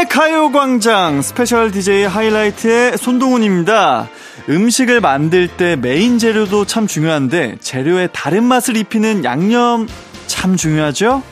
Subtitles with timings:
[0.00, 4.08] 이기광의 가요광장 스페셜 DJ 하이라이트의 손동운입니다.
[4.48, 9.86] 음식을 만들 때 메인 재료도 참 중요한데 재료에 다른 맛을 입히는 양념
[10.26, 11.22] 참 중요하죠?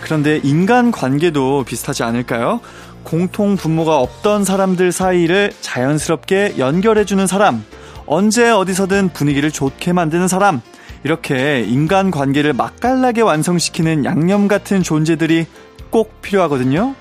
[0.00, 2.60] 그런데 인간 관계도 비슷하지 않을까요?
[3.02, 7.64] 공통 분모가 없던 사람들 사이를 자연스럽게 연결해주는 사람,
[8.06, 10.60] 언제 어디서든 분위기를 좋게 만드는 사람,
[11.04, 15.46] 이렇게 인간 관계를 맛깔나게 완성시키는 양념 같은 존재들이
[15.90, 16.94] 꼭 필요하거든요.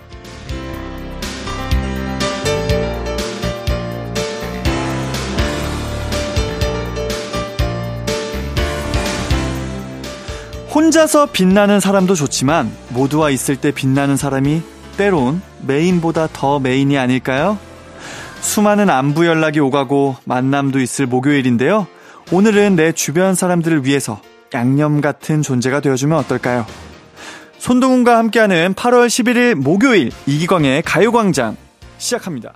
[10.78, 14.62] 혼자서 빛나는 사람도 좋지만 모두와 있을 때 빛나는 사람이
[14.96, 17.58] 때론 메인보다 더 메인이 아닐까요?
[18.42, 21.88] 수많은 안부 연락이 오가고 만남도 있을 목요일인데요.
[22.32, 24.22] 오늘은 내 주변 사람들을 위해서
[24.54, 26.68] 양념 같은 존재가 되어주면 어떨까요?
[27.58, 31.58] 손동운과 함께하는 8월 11일 목요일 이기광의 가요광장
[31.98, 32.54] 시작합니다.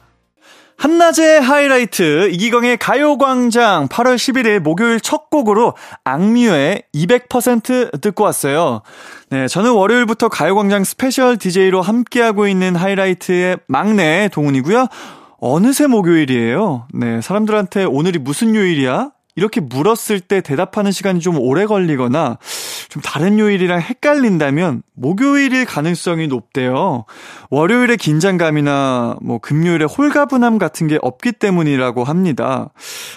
[0.82, 8.82] 한낮의 하이라이트 이기광의 가요광장 8월 11일 목요일 첫 곡으로 악뮤의 200% 듣고 왔어요.
[9.30, 14.88] 네, 저는 월요일부터 가요광장 스페셜 DJ로 함께하고 있는 하이라이트의 막내 동운이고요.
[15.40, 16.88] 어느새 목요일이에요.
[16.96, 19.12] 네, 사람들한테 오늘이 무슨 요일이야?
[19.36, 22.38] 이렇게 물었을 때 대답하는 시간이 좀 오래 걸리거나
[22.90, 27.06] 좀 다른 요일이랑 헷갈린다면 목요일일 가능성이 높대요.
[27.50, 32.70] 월요일의 긴장감이나 뭐 금요일의 홀가분함 같은 게 없기 때문이라고 합니다.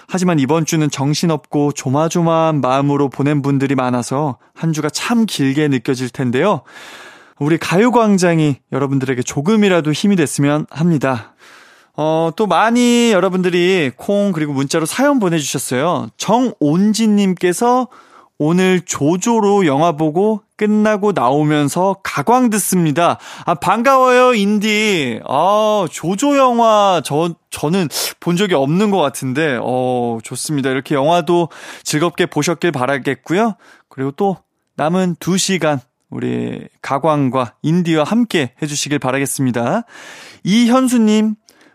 [0.08, 6.62] 하지만 이번 주는 정신없고 조마조마한 마음으로 보낸 분들이 많아서 한 주가 참 길게 느껴질 텐데요.
[7.38, 11.33] 우리 가요광장이 여러분들에게 조금이라도 힘이 됐으면 합니다.
[11.96, 16.08] 어, 또 많이 여러분들이 콩 그리고 문자로 사연 보내주셨어요.
[16.16, 17.88] 정온지님께서
[18.38, 23.18] 오늘 조조로 영화 보고 끝나고 나오면서 가광 듣습니다.
[23.44, 25.20] 아, 반가워요, 인디.
[25.26, 27.88] 아, 조조 영화, 저, 저는
[28.18, 30.70] 본 적이 없는 것 같은데, 어, 좋습니다.
[30.70, 31.48] 이렇게 영화도
[31.84, 33.54] 즐겁게 보셨길 바라겠고요.
[33.88, 34.36] 그리고 또
[34.76, 35.78] 남은 2시간
[36.10, 39.82] 우리 가광과 인디와 함께 해주시길 바라겠습니다.
[40.44, 41.34] 이현수님,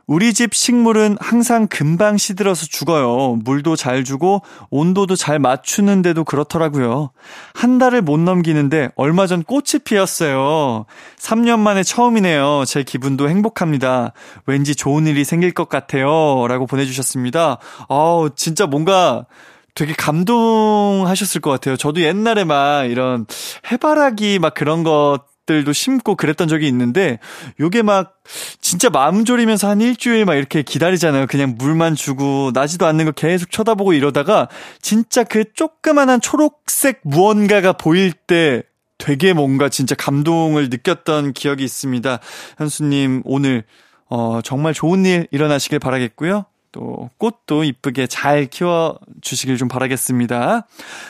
[0.09, 3.37] 우리 집 식물은 항상 금방 시들어서 죽어요.
[3.43, 7.11] 물도 잘 주고 온도도 잘 맞추는데도 그렇더라고요.
[7.53, 10.87] 한 달을 못 넘기는데 얼마 전 꽃이 피었어요.
[11.19, 12.63] 3년 만에 처음이네요.
[12.65, 14.13] 제 기분도 행복합니다.
[14.47, 16.47] 왠지 좋은 일이 생길 것 같아요.
[16.47, 17.59] 라고 보내주셨습니다.
[17.87, 19.27] 아우, 진짜 뭔가
[19.75, 21.77] 되게 감동하셨을 것 같아요.
[21.77, 23.27] 저도 옛날에 막 이런
[23.71, 27.17] 해바라기 막 그런 것 들도 심고 그랬던 적이 있는데
[27.59, 28.19] 요게 막
[28.61, 31.25] 진짜 마음 졸이면서 한 일주일 막 이렇게 기다리잖아요.
[31.25, 34.47] 그냥 물만 주고 나지도 않는 거 계속 쳐다보고 이러다가
[34.79, 38.61] 진짜 그 조그만한 초록색 무언가가 보일 때
[38.99, 42.19] 되게 뭔가 진짜 감동을 느꼈던 기억이 있습니다.
[42.59, 43.63] 현수님 오늘
[44.07, 46.45] 어 정말 좋은 일 일어나시길 바라겠고요.
[46.71, 50.67] 또 꽃도 이쁘게 잘 키워 주시길 좀 바라겠습니다.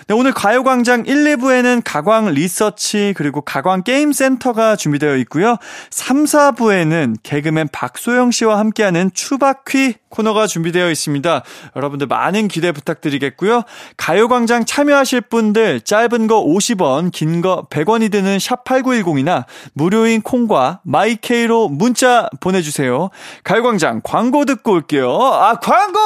[0.08, 5.58] 네, 오늘 가요광장 1, 2부에는 가광 리서치 그리고 가광 게임 센터가 준비되어 있고요.
[5.90, 11.44] 3, 4부에는 개그맨 박소영 씨와 함께하는 추바퀴 코너가 준비되어 있습니다.
[11.76, 13.62] 여러분들 많은 기대 부탁드리겠고요.
[13.96, 21.70] 가요광장 참여하실 분들 짧은 거 50원, 긴 거 100원이 드는 샵 8910이나 무료인 콩과 마이케이로
[21.70, 23.10] 문자 보내주세요.
[23.44, 25.16] 가요광장 광고 듣고 올게요.
[25.50, 26.00] 아, 광고!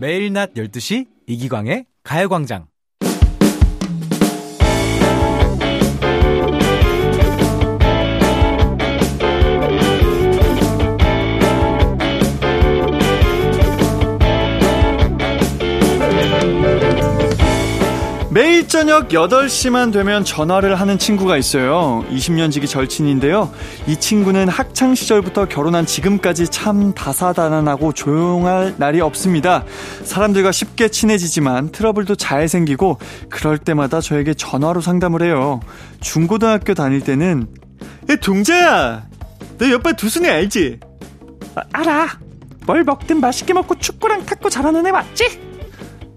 [0.00, 2.66] 매일 낮 12시 이기광의 가요광장
[18.72, 22.06] 저녁 8시만 되면 전화를 하는 친구가 있어요.
[22.08, 23.52] 20년 지기 절친인데요.
[23.86, 29.66] 이 친구는 학창 시절부터 결혼한 지금까지 참 다사다난하고 조용할 날이 없습니다.
[30.04, 32.98] 사람들과 쉽게 친해지지만 트러블도 잘 생기고
[33.28, 35.60] 그럴 때마다 저에게 전화로 상담을 해요.
[36.00, 37.48] 중고등학교 다닐 때는
[38.08, 39.06] 야, 동자야.
[39.58, 40.80] 너 옆에 두순이 알지?
[41.56, 42.08] 아, 알아.
[42.64, 45.40] 뭘 먹든 맛있게 먹고 축구랑 탁구 잘하는 애 맞지?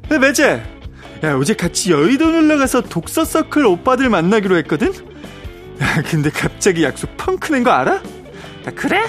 [0.08, 0.75] 네, 매제.
[1.24, 4.94] 야, 어제 같이 여의도 놀러 가서 독서 서클 오빠들 만나기로 했거든?
[5.82, 7.96] 야, 근데 갑자기 약속 펑크 낸 거 알아?
[7.96, 9.04] 야, 그래?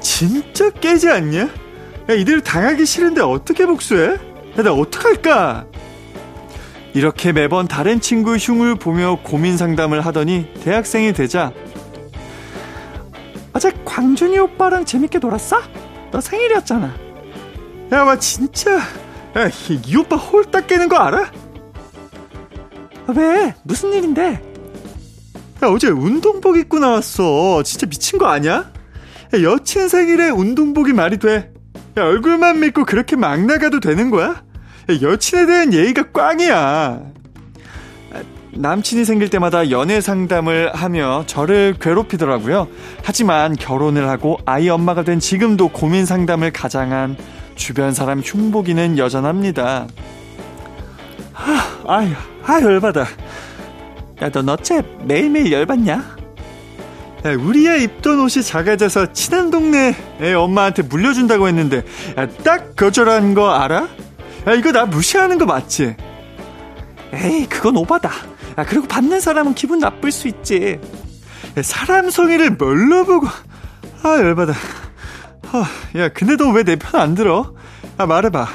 [0.00, 1.40] 진짜 깨지 않냐?
[2.08, 4.12] 야, 이대로 당하기 싫은데 어떻게 복수해?
[4.58, 5.66] 야, 나 어떡할까?
[6.94, 11.52] 이렇게 매번 다른 친구 흉을 보며 고민 상담을 하더니 대학생이 되자
[13.52, 15.60] 어제 광준이 오빠랑 재밌게 놀았어?
[16.10, 16.94] 너 생일이었잖아.
[17.92, 18.80] 야, 마 진짜.
[19.36, 21.30] 야, 이, 이 오빠 홀딱 깨는 거 알아?
[23.14, 23.54] 왜?
[23.64, 24.42] 무슨 일인데?
[25.62, 27.62] 야, 어제 운동복 입고 나왔어.
[27.62, 28.70] 진짜 미친 거 아니야?
[29.34, 31.52] 야, 여친 생일에 운동복이 말이 돼.
[31.98, 34.28] 야, 얼굴만 믿고 그렇게 막 나가도 되는 거야?
[34.28, 37.02] 야, 여친에 대한 예의가 꽝이야.
[38.52, 42.68] 남친이 생길 때마다 연애 상담을 하며 저를 괴롭히더라고요.
[43.02, 47.18] 하지만 결혼을 하고 아이 엄마가 된 지금도 고민 상담을 가장한
[47.56, 49.86] 주변 사람 흉보기는 여전합니다.
[51.32, 51.54] 하,
[51.86, 52.12] 아유,
[52.44, 53.00] 아 열받아.
[54.22, 56.16] 야, 넌 어째 매일매일 열받냐?
[57.24, 61.82] 야, 우리 애 입던 옷이 작아져서 친한 동네 애 엄마한테 물려준다고 했는데,
[62.16, 63.88] 야, 딱 거절한 거 알아?
[64.46, 65.96] 야, 이거 나 무시하는 거 맞지?
[67.12, 68.10] 에이, 그건 오바다.
[68.54, 70.78] 아, 그리고 받는 사람은 기분 나쁠 수 있지.
[71.58, 73.26] 야, 사람 성의를 뭘로 보고,
[74.02, 74.52] 아, 열받아.
[75.52, 75.66] 아,
[75.96, 77.54] 야, 근데 너 왜 내 편 안 들어?
[77.96, 78.46] 아, 말해봐.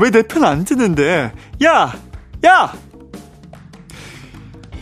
[0.00, 1.32] 왜 내 편안 듣는데?
[1.64, 1.94] 야!
[2.44, 2.72] 야!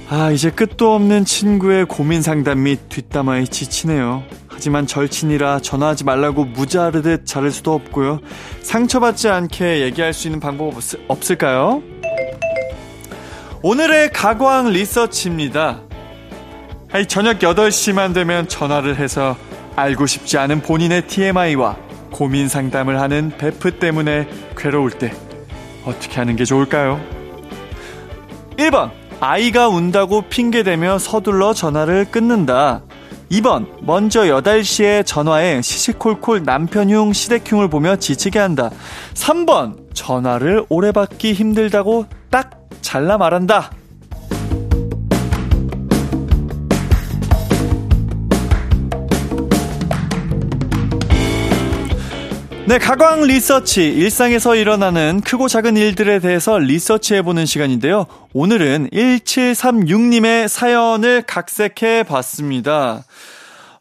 [0.09, 4.23] 아, 이제 끝도 없는 친구의 고민 상담 및 뒷담화에 지치네요.
[4.49, 8.21] 하지만 절친이라 전화하지 말라고 무자르듯 자를 수도 없고요.
[8.63, 11.83] 상처받지 않게 얘기할 수 있는 방법 없, 없을까요?
[13.63, 15.81] 오늘의 가광 리서치입니다.
[16.93, 19.37] 아니, 저녁 8시만 되면 전화를 해서
[19.77, 21.77] 알고 싶지 않은 본인의 TMI와
[22.11, 25.13] 고민 상담을 하는 베프 때문에 괴로울 때
[25.85, 27.01] 어떻게 하는 게 좋을까요?
[28.57, 28.91] 1번
[29.21, 32.83] 아이가 운다고 핑계대며 서둘러 전화를 끊는다.
[33.31, 38.71] 2번 먼저 8시에 전화해 시시콜콜 남편흉 시댁흉을 보며 지치게 한다.
[39.15, 42.51] 3번 전화를 오래 받기 힘들다고 딱
[42.81, 43.71] 잘라 말한다.
[52.67, 53.85] 네, 가광 리서치.
[53.85, 58.07] 일상에서 일어나는 크고 작은 일들에 대해서 리서치해보는 시간인데요.
[58.33, 63.05] 오늘은 1736님의 사연을 각색해 봤습니다.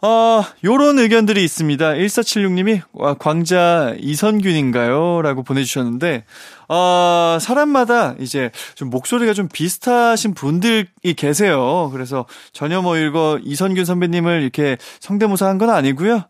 [0.02, 1.94] 어, 요런 의견들이 있습니다.
[1.94, 5.22] 1476님이, 와, 광자 이선균인가요?
[5.22, 6.26] 라고 보내주셨는데,
[6.68, 11.90] 어, 사람마다 이제 좀 목소리가 좀 비슷하신 분들이 계세요.
[11.94, 16.24] 그래서 전혀 뭐 이거 이선균 선배님을 이렇게 성대모사 한 건 아니고요.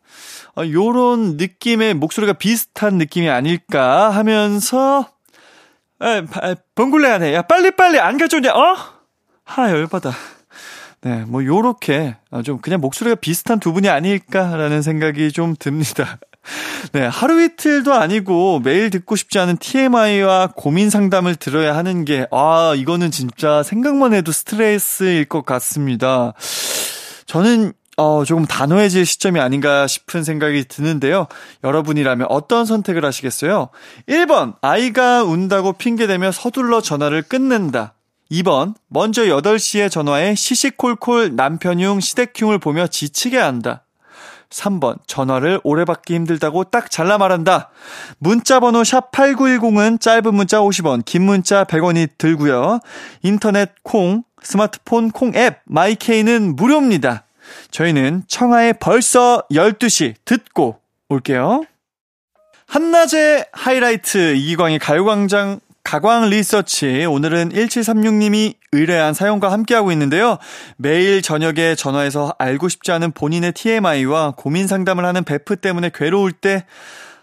[0.55, 5.07] 어, 요런 느낌의 목소리가 비슷한 느낌이 아닐까 하면서,
[6.01, 6.23] 에,
[6.75, 7.33] 번굴레 하네.
[7.33, 8.75] 야, 빨리빨리 안 가져오냐, 어?
[9.45, 10.11] 하, 열받아.
[11.01, 16.17] 네, 뭐 요렇게 어, 좀 그냥 목소리가 비슷한 두 분이 아닐까라는 생각이 좀 듭니다.
[16.93, 22.73] 네, 하루 이틀도 아니고 매일 듣고 싶지 않은 TMI와 고민 상담을 들어야 하는 게, 아,
[22.77, 26.33] 이거는 진짜 생각만 해도 스트레스일 것 같습니다.
[27.25, 31.27] 저는 어, 조금 단호해질 시점이 아닌가 싶은 생각이 드는데요.
[31.63, 33.69] 여러분이라면 어떤 선택을 하시겠어요?
[34.07, 37.93] 1번, 아이가 운다고 핑계대며 서둘러 전화를 끊는다.
[38.31, 43.83] 2번, 먼저 8시에 전화해 시시콜콜 남편흉 시댁흉을 보며 지치게 한다.
[44.49, 47.69] 3번, 전화를 오래 받기 힘들다고 딱 잘라 말한다.
[48.19, 52.79] 문자번호 샵8910은 짧은 문자 50원, 긴 문자 100원이 들고요.
[53.21, 57.25] 인터넷 콩, 스마트폰 콩 앱, 마이케이는 무료입니다.
[57.71, 60.79] 저희는 청하의 벌써 12시 듣고
[61.09, 61.63] 올게요.
[62.67, 67.05] 한낮의 하이라이트 이기광의 가요광장 가광 리서치.
[67.05, 70.37] 오늘은 1736님이 의뢰한 사연과 함께하고 있는데요.
[70.77, 76.65] 매일 저녁에 전화해서 알고 싶지 않은 본인의 TMI와 고민 상담을 하는 베프 때문에 괴로울 때,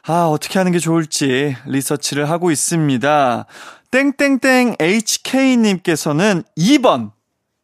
[0.07, 3.47] 아, 어떻게 하는 게 좋을지 리서치를 하고 있습니다.
[3.91, 7.13] 땡땡땡 HK님께서는 2번.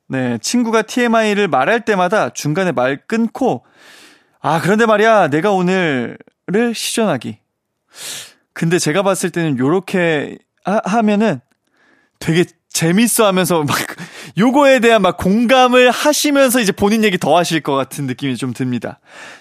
[0.09, 3.65] 네, 친구가 TMI를 말할 때마다 중간에 말 끊고,
[4.41, 6.17] 아, 그런데 말이야, 내가 오늘을
[6.75, 7.39] 시전하기.
[8.53, 11.41] 근데 제가 봤을 때는 요렇게 하, 면은
[12.19, 12.45] 되게
[12.77, 13.75] 재밌어 하면서 막
[14.37, 18.99] 요거에 대한 막 공감을 하시면서 이제 본인 얘기 더 하실 것 같은 느낌이 좀 듭니다.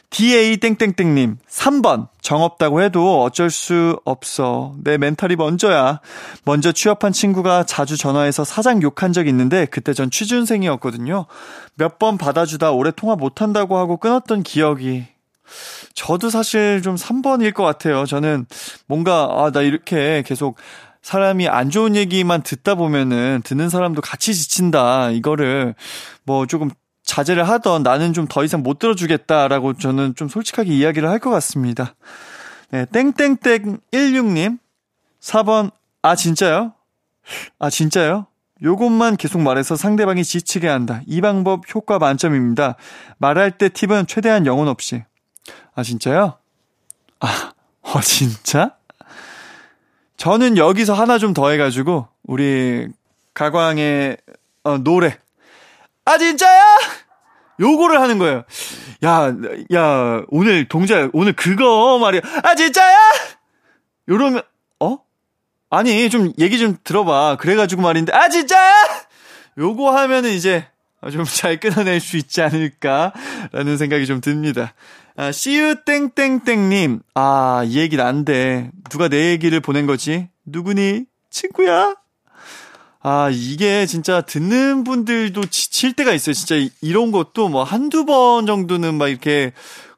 [0.09, 4.73] DA 땡땡땡님 3번 정없다고 해도 어쩔 수 없어.
[4.81, 5.99] 내 멘탈이 먼저야.
[6.45, 11.25] 먼저 취업한 친구가 자주 전화해서 사장 욕한 적 있는데 그때 전 취준생이었거든요.
[11.75, 15.07] 몇 번 받아주다 오래 통화 못한다고 하고 끊었던 기억이
[15.93, 18.05] 저도 사실 좀 3번일 것 같아요.
[18.05, 18.45] 저는
[18.87, 20.57] 뭔가, 아, 나 이렇게 계속
[21.05, 25.11] 사람이 안 좋은 얘기만 듣다 보면은 듣는 사람도 같이 지친다.
[25.11, 25.75] 이거를
[26.23, 26.71] 뭐 조금
[27.03, 31.93] 자제를 하던 나는 좀 더 이상 못 들어주겠다라고 저는 좀 솔직하게 이야기를 할 것 같습니다.
[32.71, 34.57] 네, 땡땡땡 16님.
[35.21, 35.69] 4번,
[36.01, 36.73] 아, 진짜요?
[37.59, 38.25] 아, 진짜요?
[38.63, 41.01] 요것만 계속 말해서 상대방이 지치게 한다.
[41.05, 42.77] 이 방법 효과 만점입니다.
[43.19, 45.03] 말할 때 팁은 최대한 영혼 없이.
[45.75, 46.39] 아, 진짜요?
[47.19, 47.51] 아,
[47.83, 48.74] 어, 진짜?
[50.17, 52.87] 저는 여기서 하나 좀 더 해가지고, 우리,
[53.33, 54.17] 가광의,
[54.63, 55.17] 어, 노래.
[56.05, 56.63] 아, 진짜야?
[57.59, 58.43] 요거를 하는 거예요.
[59.03, 59.33] 야,
[59.73, 62.21] 야, 오늘 동작, 오늘 그거 말이야.
[62.43, 62.95] 아, 진짜야?
[64.09, 64.41] 요러면,
[64.79, 64.99] 어?
[65.69, 67.37] 아니, 좀 얘기 좀 들어봐.
[67.39, 68.73] 그래가지고 말인데, 아, 진짜야?
[69.57, 70.67] 요거 하면은 이제,
[71.11, 74.73] 좀 잘 끊어낼 수 있지 않을까라는 생각이 좀 듭니다.
[75.17, 77.01] 아, 씨유 땡땡땡님.
[77.13, 78.71] 아, 이안 돼.
[78.89, 80.27] 누가 내 얘기를 보낸 거지?
[80.45, 81.05] 누구니?
[81.29, 81.95] 친구야?
[83.01, 86.33] 아, 이게 진짜 듣는 분들도 지칠 때가 있어요.
[86.33, 89.53] 진짜 이런 것도 뭐 한두 번 정도는 막 이렇게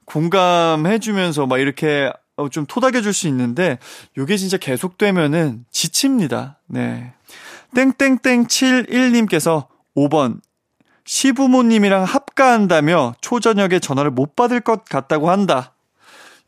[0.06, 2.12] 공감해주면서 막 이렇게
[2.52, 3.80] 좀 토닥여줄 수 있는데,
[4.18, 6.60] 요게 진짜 계속되면은 지칩니다.
[6.68, 7.14] 네.
[7.76, 10.42] 땡땡땡71님께서 5번.
[11.08, 15.74] 시부모님이랑 합가한다며 초저녁에 전화를 못 받을 것 같다고 한다.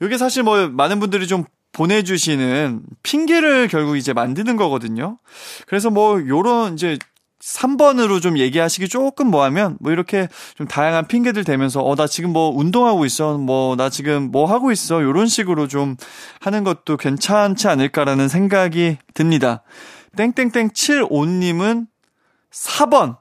[0.01, 5.17] 요게 사실 뭐 많은 분들이 좀 보내주시는 핑계를 결국 이제 만드는 거거든요.
[5.65, 6.97] 그래서 뭐 요런 이제
[7.41, 12.31] 3번으로 좀 얘기하시기 조금 뭐 하면 뭐 이렇게 좀 다양한 핑계들 대면서 어 나 지금
[12.33, 15.95] 뭐 운동하고 있어 뭐 나 지금 뭐 하고 있어 요런 식으로 좀
[16.41, 19.63] 하는 것도 괜찮지 않을까라는 생각이 듭니다.
[20.17, 21.87] 땡땡땡 75님은
[22.51, 23.15] 4번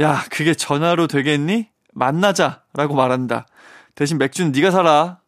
[0.00, 1.68] 야 그게 전화로 되겠니?
[1.92, 3.46] 만나자 라고 말한다.
[3.94, 5.18] 대신 맥주는 네가 사라.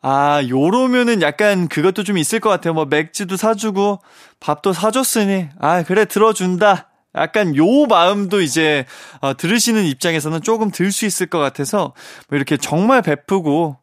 [0.00, 2.74] 아, 요러면은 약간 그것도 좀 있을 것 같아요.
[2.74, 4.00] 뭐 맥주도 사주고
[4.40, 6.88] 밥도 사줬으니 아 그래 들어준다.
[7.16, 8.86] 약간 요 마음도 이제
[9.20, 11.92] 어, 들으시는 입장에서는 조금 들 수 있을 것 같아서
[12.28, 13.76] 뭐 이렇게 정말 베푸고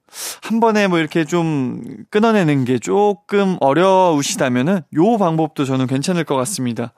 [0.43, 6.93] 한 번에 뭐 이렇게 좀 끊어내는 게 조금 어려우시다면은 요 방법도 저는 괜찮을 것 같습니다.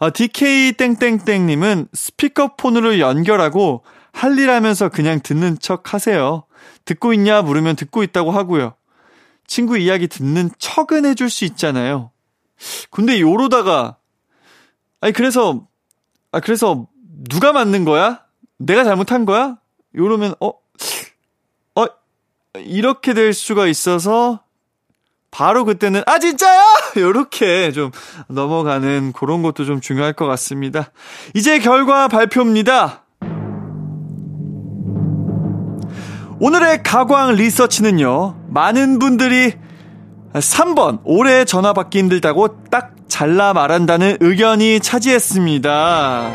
[0.00, 6.44] 아, DK 땡땡땡님은 스피커폰으로 연결하고 할 일 하면서 그냥 듣는 척 하세요.
[6.84, 8.74] 듣고 있냐 물으면 듣고 있다고 하고요.
[9.46, 12.10] 친구 이야기 듣는 척은 해줄 수 있잖아요.
[12.90, 13.96] 근데 요러다가
[15.00, 15.66] 아니 그래서
[16.34, 16.88] 아 그래서
[17.30, 18.22] 누가 맞는 거야?
[18.58, 19.56] 내가 잘못한 거야?
[19.94, 20.48] 요러면 어?
[21.76, 21.86] 어?
[22.58, 24.40] 이렇게 될 수가 있어서
[25.30, 26.60] 바로 그때는 아 진짜요?
[26.98, 27.92] 요렇게 좀
[28.26, 30.90] 넘어가는 그런 것도 좀 중요할 것 같습니다.
[31.34, 33.04] 이제 결과 발표입니다.
[36.40, 39.54] 오늘의 가광 리서치는요, 많은 분들이
[40.32, 46.32] 3번, 올해 전화 받기 힘들다고 딱 잘라 말한다는 의견이 차지했습니다.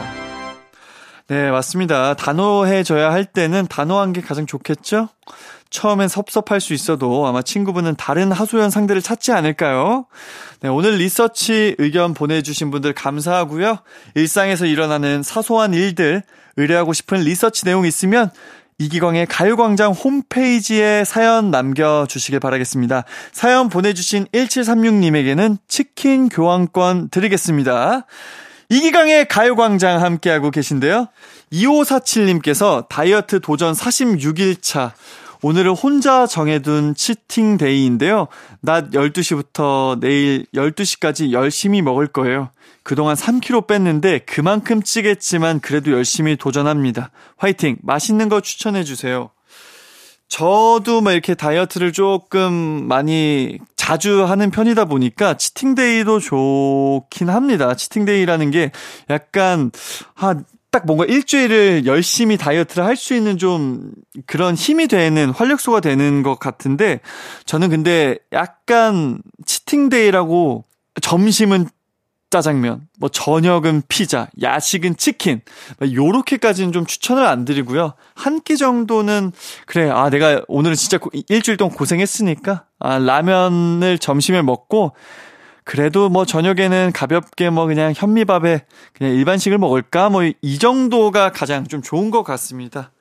[1.27, 2.13] 네, 맞습니다.
[2.13, 5.09] 단호해져야 할 때는 단호한 게 가장 좋겠죠?
[5.69, 10.05] 처음엔 섭섭할 수 있어도 아마 친구분은 다른 하소연 상대를 찾지 않을까요?
[10.61, 13.79] 네, 오늘 리서치 의견 보내주신 분들 감사하고요.
[14.15, 16.23] 일상에서 일어나는 사소한 일들,
[16.55, 18.31] 의뢰하고 싶은 리서치 내용 있으면
[18.79, 23.03] 이기광의 가요광장 홈페이지에 사연 남겨주시길 바라겠습니다.
[23.33, 28.05] 사연 보내주신 1736님에게는 치킨 교환권 드리겠습니다.
[28.69, 31.07] 이기광의 가요광장 함께하고 계신데요.
[31.51, 34.91] 2547님께서 다이어트 도전 46일차.
[35.41, 38.27] 오늘은 혼자 정해둔 치팅 데이인데요.
[38.61, 42.49] 낮 12시부터 내일 12시까지 열심히 먹을 거예요.
[42.89, 47.11] 그동안 3kg 뺐는데 그만큼 찌겠지만 그래도 열심히 도전합니다.
[47.37, 47.77] 화이팅!
[47.83, 49.29] 맛있는 거 추천해 주세요.
[50.27, 52.51] 저도 막 이렇게 다이어트를 조금
[52.87, 57.75] 많이 자주 하는 편이다 보니까 치팅데이도 좋긴 합니다.
[57.75, 58.71] 치팅데이라는 게
[59.11, 59.69] 약간
[60.15, 63.91] 한딱 뭔가 일주일을 열심히 다이어트를 할 수 있는 좀
[64.25, 67.01] 그런 힘이 되는 활력소가 되는 것 같은데
[67.45, 70.65] 저는 근데 약간 치팅데이라고
[71.03, 71.67] 점심은
[72.29, 75.41] 짜장면, 뭐 저녁은 피자, 야식은 치킨,
[75.81, 77.93] 요렇게까지는 좀 추천을 안 드리고요.
[78.15, 79.31] 한 끼 정도는
[79.65, 84.93] 그래, 아 내가 오늘은 진짜 일주일 동안 고생했으니까 아 라면을 점심에 먹고
[85.63, 91.81] 그래도 뭐 저녁에는 가볍게 뭐 그냥 현미밥에 그냥 일반식을 먹을까 뭐 이 정도가 가장 좀
[91.81, 92.91] 좋은 것 같습니다.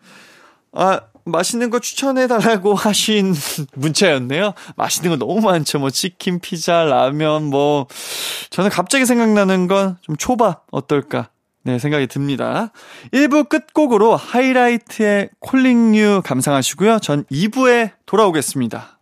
[0.72, 3.34] 아 맛있는 거 추천해달라고 하신
[3.74, 4.54] 문자였네요.
[4.76, 5.78] 맛있는 거 너무 많죠.
[5.78, 7.86] 뭐 치킨, 피자, 라면, 뭐
[8.50, 11.28] 저는 갑자기 생각나는 건 좀 초밥 어떨까?
[11.64, 12.72] 네, 생각이 듭니다.
[13.12, 16.98] 1부 끝곡으로 하이라이트의 콜링 유 감상하시고요.
[17.00, 18.98] 전 2부에 돌아오겠습니다.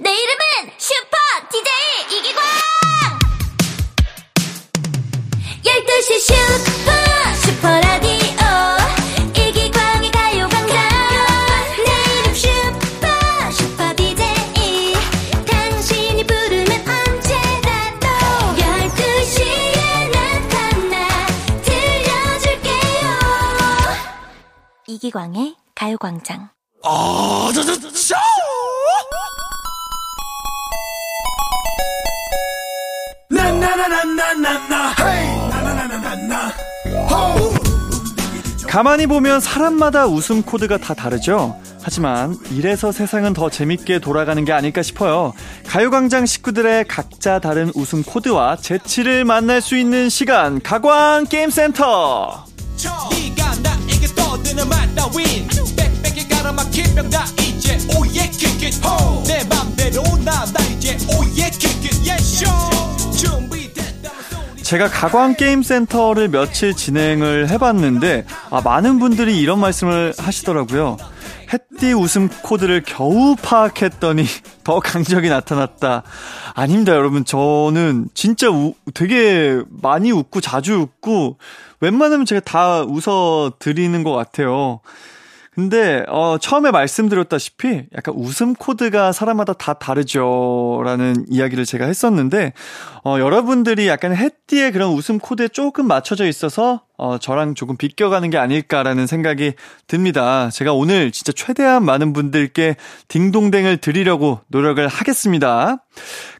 [0.00, 1.16] 내 이름은 슈퍼
[1.50, 2.42] DJ 이기광!
[5.64, 6.77] 12시 슈
[25.98, 26.48] 가요광장.
[26.84, 28.14] 아, 저, 저, 저, 저!
[38.66, 41.58] 가만히 보면 사람마다 웃음 코드가 다 다르죠.
[41.82, 45.32] 하지만 이래서 세상은 더 재밌게 돌아가는 게 아닐까 싶어요.
[45.66, 52.44] 가요광장 식구들의 각자 다른 웃음 코드와 재치를 만날 수 있는 시간 가광 게임센터.
[53.28, 55.48] 네가 나에게 떠드는 말 따윈.
[55.76, 58.74] 빽빽이 가로막힌 병다 이제 oh yeah kick it
[59.26, 62.46] 내 맘대로 나나 이제 oh yeah kick it 예쇼
[64.62, 70.98] 제가 가광 게임 센터를 며칠 진행을 해봤는데 아, 많은 분들이 이런 말씀을 하시더라고요.
[71.52, 74.24] 햇디 웃음 코드를 겨우 파악했더니
[74.64, 76.02] 더 강적이 나타났다.
[76.54, 77.24] 아닙니다, 여러분.
[77.24, 81.38] 저는 진짜 우- 되게 많이 웃고 자주 웃고
[81.80, 84.80] 웬만하면 제가 다 웃어 드리는 것 같아요.
[85.58, 92.52] 근데 어 처음에 말씀드렸다시피 약간 웃음 코드가 사람마다 다 다르죠라는 이야기를 제가 했었는데
[93.04, 98.38] 어 여러분들이 약간 햇디의 그런 웃음 코드에 조금 맞춰져 있어서 어 저랑 조금 비껴가는 게
[98.38, 99.54] 아닐까라는 생각이
[99.88, 100.48] 듭니다.
[100.50, 102.76] 제가 오늘 진짜 최대한 많은 분들께
[103.08, 105.84] 딩동댕을 드리려고 노력을 하겠습니다.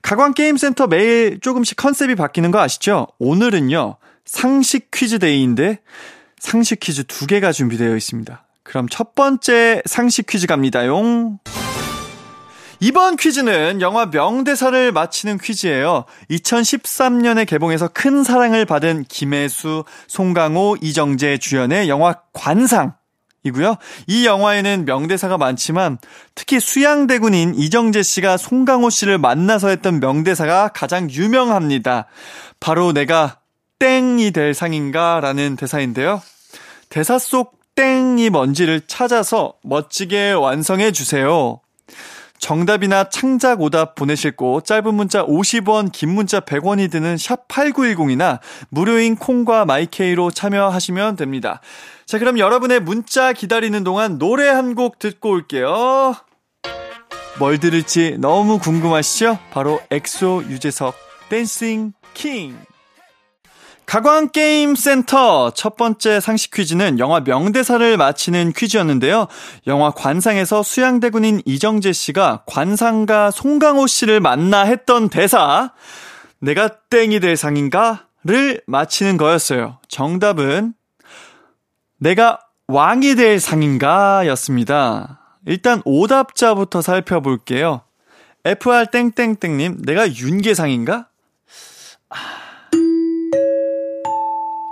[0.01, 3.09] 가광 게임 센터 매일 조금씩 컨셉이 바뀌는 거 아시죠?
[3.19, 3.97] 오늘은요.
[4.25, 5.81] 상식 퀴즈 데이인데
[6.39, 8.45] 상식 퀴즈 두 개가 준비되어 있습니다.
[8.69, 11.39] 그럼 첫 번째 상식 퀴즈 갑니다용.
[12.81, 16.05] 이번 퀴즈는 영화 명대사를 맞히는 퀴즈예요.
[16.31, 22.95] 2013년에 개봉해서 큰 사랑을 받은 김혜수, 송강호, 이정재 주연의 영화 관상.
[23.43, 23.77] 이고요.
[24.07, 25.97] 이 영화에는 명대사가 많지만
[26.35, 32.07] 특히 수양대군인 이정재 씨가 송강호 씨를 만나서 했던 명대사가 가장 유명합니다.
[32.61, 33.39] 바로 내가
[33.79, 36.21] 땡이 될 상인가 라는 대사인데요.
[36.91, 41.61] 대사 속 땡이 뭔지를 찾아서 멋지게 완성해 주세요.
[42.41, 49.15] 정답이나 창작 오답 보내실 곳 짧은 문자 50원, 긴 문자 100원이 드는 샵 8910이나 무료인
[49.15, 51.61] 콩과 마이케이로 참여하시면 됩니다.
[52.05, 56.17] 자, 그럼 여러분의 문자 기다리는 동안 노래 한 곡 듣고 올게요.
[57.39, 59.39] 뭘 들을지 너무 궁금하시죠?
[59.53, 60.97] 바로 엑소 유재석
[61.29, 62.59] Dancing King.
[63.89, 69.29] 가광 게임 센터 첫 번째 상식 퀴즈는 영화 명대사를 맞히는 퀴즈였는데요.
[69.67, 75.73] 영화 관상에서 수양대군인 이정재 씨가 관상가 송강호 씨를 만나 했던 대사
[76.39, 79.79] 내가 땡이 될 상인가를 맞히는 거였어요.
[79.89, 80.75] 정답은
[81.97, 85.39] 내가 왕이 될 상인가였습니다.
[85.47, 87.81] 일단 오답자부터 살펴볼게요.
[88.45, 91.09] FR 땡땡땡님, 내가 윤계상인가?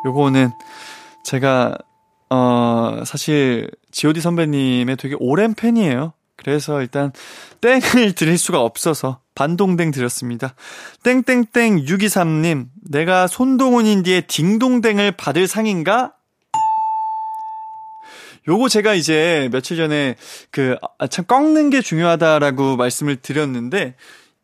[0.07, 0.51] 요거는
[1.25, 1.77] 제가
[2.31, 6.13] 어 사실 G.O.D 선배님의 되게 오랜 팬이에요.
[6.37, 7.13] 그래서 일단
[7.61, 10.55] 땡을 드릴 수가 없어서 반동댕 드렸습니다.
[11.03, 16.13] 땡땡땡 623님, 내가 손동훈인 뒤에 딩동댕을 받을 상인가?
[18.49, 20.15] 요거 제가 이제 며칠 전에
[20.53, 23.97] 그, 아, 참 꺾는 게 중요하다라고 말씀을 드렸는데,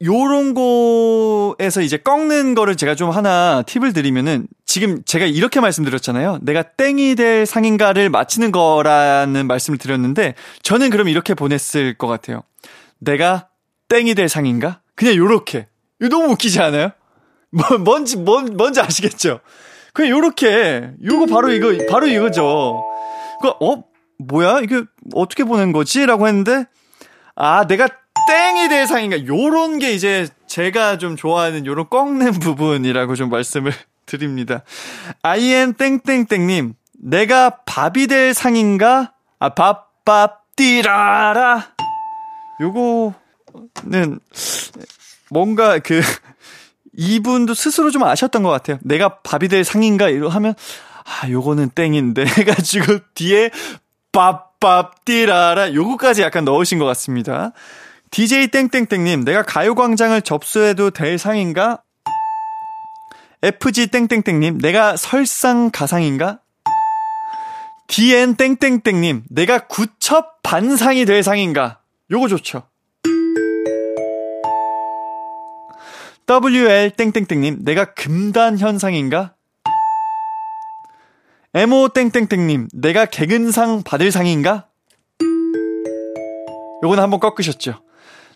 [0.05, 6.38] 요런 거에서 이제 꺾는 거를 제가 좀 하나 팁을 드리면은 지금 제가 이렇게 말씀드렸잖아요.
[6.40, 12.42] 내가 땡이 될 상인가를 맞히는 거라는 말씀을 드렸는데 저는 그럼 이렇게 보냈을 것 같아요.
[12.98, 13.48] 내가
[13.90, 14.80] 땡이 될 상인가?
[14.94, 15.68] 그냥 요렇게.
[16.11, 16.92] 너무 웃기지 않아요?
[17.50, 19.40] 뭐, 뭔지, 뭔, 뭔지 아시겠죠?
[19.92, 20.92] 그냥 요렇게.
[21.04, 22.82] 요거 바로 이거, 바로 이거죠.
[23.42, 23.85] 그, 어?
[24.20, 24.61] 뭐야?
[24.61, 26.06] 이게 어떻게 보낸 거지?
[26.06, 26.64] 라고 했는데,
[27.37, 27.88] 아, 내가
[28.26, 29.26] 땡이 될 상인가?
[29.26, 33.70] 요런 게 이제 제가 좀 좋아하는 요런 꺾는 부분이라고 좀 말씀을
[34.18, 34.62] 드립니다.
[35.22, 39.12] IN 땡땡땡님, 내가 밥이 될 상인가?
[39.38, 41.72] 아, 밥, 밥, 띠라라.
[42.61, 44.20] 요거는
[45.31, 46.03] 뭔가 그,
[46.96, 48.79] 이분도 스스로 좀 아셨던 것 같아요.
[48.83, 50.09] 내가 밥이 될 상인가?
[50.09, 50.55] 이러 하면,
[51.05, 52.25] 아, 요거는 땡인데.
[52.38, 53.51] 해가지고 뒤에
[54.12, 55.75] 밥, 밥, 띠라라.
[55.75, 57.53] 요거까지 약간 넣으신 것 같습니다.
[58.11, 61.83] DJ 땡땡땡님, 내가 가요광장을 접수해도 될 상인가?
[63.44, 66.38] FG 땡땡땡님, 내가 설상 가상인가?
[67.88, 71.81] DN 땡땡땡님, 내가 구첩 반상이 될 상인가?
[72.12, 72.62] 요거 좋죠.
[76.28, 79.35] WL 땡땡땡님, 내가 금단 현상인가?
[81.52, 84.68] MO 땡땡땡님, 내가 개근상 받을 상인가?
[86.85, 87.83] 요거는 한번 꺾으셨죠.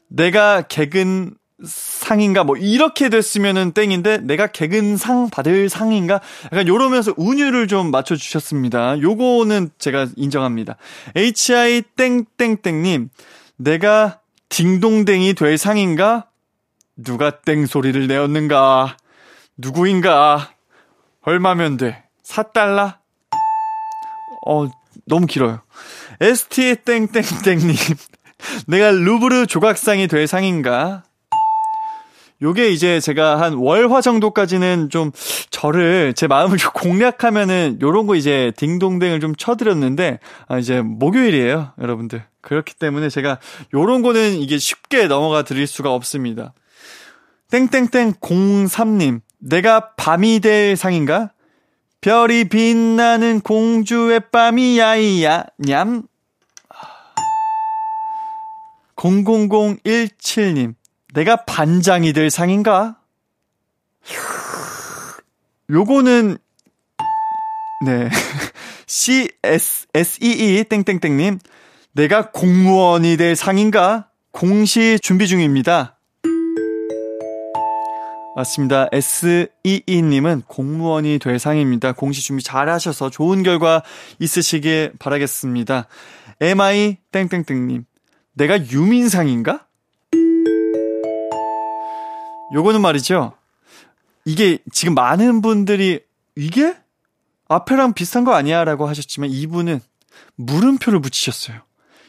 [0.09, 2.45] 내가 개근 상인가?
[2.45, 6.21] 뭐 이렇게 됐으면은 땡인데 내가 개근 상 받을 상인가?
[6.45, 9.01] 약간 요러면서 운율을 좀 맞춰 주셨습니다.
[9.01, 10.77] 요거는 제가 인정합니다.
[11.15, 13.09] HI 땡땡땡 님
[13.57, 16.29] 내가 딩동댕이 될 상인가?
[16.97, 18.97] 누가 땡 소리를 내었는가?
[19.57, 20.51] 누구인가?
[21.23, 22.05] 얼마면 돼?
[22.23, 22.97] 4달러
[24.47, 24.69] 어
[25.07, 25.61] 너무 길어요.
[26.21, 27.77] ST 땡땡땡 님
[28.69, 31.03] 내가 루브르 조각상이 될 상인가
[32.43, 35.11] 요게 이제 제가 한 월화 정도까지는 좀
[35.51, 40.19] 저를 제 마음을 좀 공략하면은 요런 거 이제 딩동댕을 좀 쳐드렸는데
[40.49, 42.25] 아 이제 목요일이에요 여러분들.
[42.43, 43.39] 그렇기 때문에 제가
[43.75, 46.53] 요런 거는 이게 쉽게 넘어가 드릴 수가 없습니다.
[47.51, 51.31] 땡땡땡 03님 내가 밤이 될 상인가?
[52.01, 56.03] 별이 빛나는 공주의 밤이 야이야 냠.
[58.97, 60.75] 00017님
[61.17, 62.99] 내가 반장이 될 상인가?
[65.71, 66.37] 요거는
[67.87, 68.11] 네
[68.87, 71.39] C S S E E 땡땡땡 님
[71.93, 74.11] 내가 공무원이 될 상인가?
[74.31, 75.99] 공시 준비 중입니다.
[78.37, 78.91] 맞습니다.
[78.93, 81.93] SEE님은 공무원이 될 상입니다.
[81.93, 83.83] 공시 준비 잘 하셔서 좋은 결과
[84.19, 85.87] 있으시길 바라겠습니다.
[86.43, 87.87] MI 땡땡땡 님
[88.35, 89.67] 내가 유민상인가?
[92.55, 93.33] 요거는 말이죠.
[94.25, 96.01] 이게 지금 많은 분들이
[96.37, 96.77] 이게
[97.49, 98.65] 앞에랑 비슷한 거 아니야?
[98.65, 99.81] 라고 하셨지만 이분은
[100.37, 101.61] 물음표를 붙이셨어요.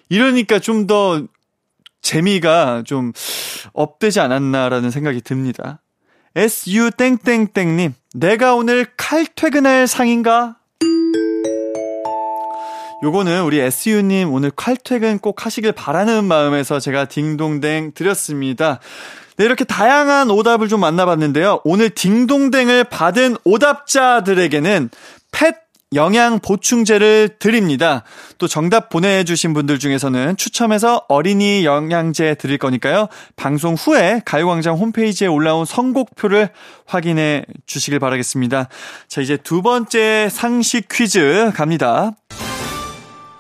[0.10, 1.28] 이러니까 좀 더
[2.02, 3.12] 재미가 좀
[3.74, 5.82] 업되지 않았나라는 생각이 듭니다.
[6.36, 10.56] SU 땡땡땡님, 내가 오늘 칼퇴근할 상인가?
[13.04, 18.80] 요거는 우리 SU님 오늘 칼퇴근 꼭 하시길 바라는 마음에서 제가 딩동댕 드렸습니다.
[19.38, 21.62] 네, 이렇게 다양한 오답을 좀 만나봤는데요.
[21.64, 24.90] 오늘 딩동댕을 받은 오답자들에게는
[25.32, 25.56] 펫
[25.94, 28.04] 영양 보충제를 드립니다.
[28.40, 33.08] 또 정답 보내주신 분들 중에서는 추첨해서 어린이 영양제 드릴 거니까요.
[33.36, 36.50] 방송 후에 가요광장 홈페이지에 올라온 선곡표를
[36.86, 38.68] 확인해 주시길 바라겠습니다.
[39.08, 42.12] 자, 이제 두 번째 상식 퀴즈 갑니다.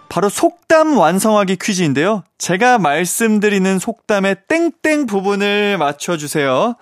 [0.09, 2.23] 바로 속담 완성하기 퀴즈인데요.
[2.37, 6.75] 제가 말씀드리는 속담의 땡땡 부분을 맞춰주세요.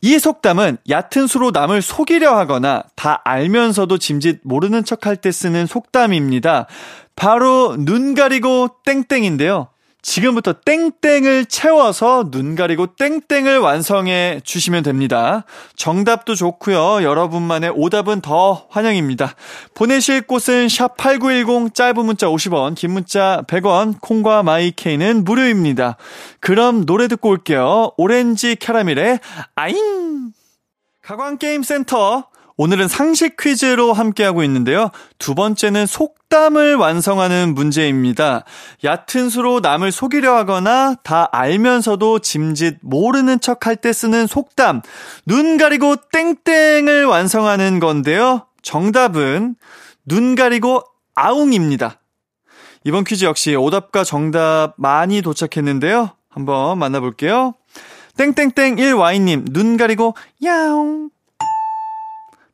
[0.00, 6.66] 이 속담은 얕은 수로 남을 속이려 하거나 다 알면서도 짐짓 모르는 척할 때 쓰는 속담입니다.
[7.16, 9.68] 바로 눈 가리고 땡땡인데요.
[10.00, 15.44] 지금부터 땡땡을 채워서 눈 가리고 땡땡을 완성해 주시면 됩니다.
[15.76, 17.02] 정답도 좋고요.
[17.02, 19.34] 여러분만의 오답은 더 환영입니다.
[19.74, 25.96] 보내실 곳은 샵 8910 짧은 문자 50원, 긴 문자 100원, 콩과 마이케이는 무료입니다.
[26.40, 27.92] 그럼 노래 듣고 올게요.
[27.96, 29.18] 오렌지 캐러멜의
[29.56, 30.32] 아잉!
[31.02, 34.90] 가광게임센터 오늘은 상식 퀴즈로 함께하고 있는데요.
[35.18, 38.44] 두 번째는 속담을 완성하는 문제입니다.
[38.82, 44.82] 얕은 수로 남을 속이려 하거나 다 알면서도 짐짓 모르는 척 할 때 쓰는 속담.
[45.24, 48.46] 눈 가리고 땡땡을 완성하는 건데요.
[48.62, 49.54] 정답은
[50.04, 50.82] 눈 가리고
[51.14, 52.00] 아웅입니다.
[52.82, 56.10] 이번 퀴즈 역시 오답과 정답 많이 도착했는데요.
[56.28, 57.54] 한번 만나볼게요.
[58.16, 61.10] 땡땡땡 1와이님, 눈 가리고 야옹.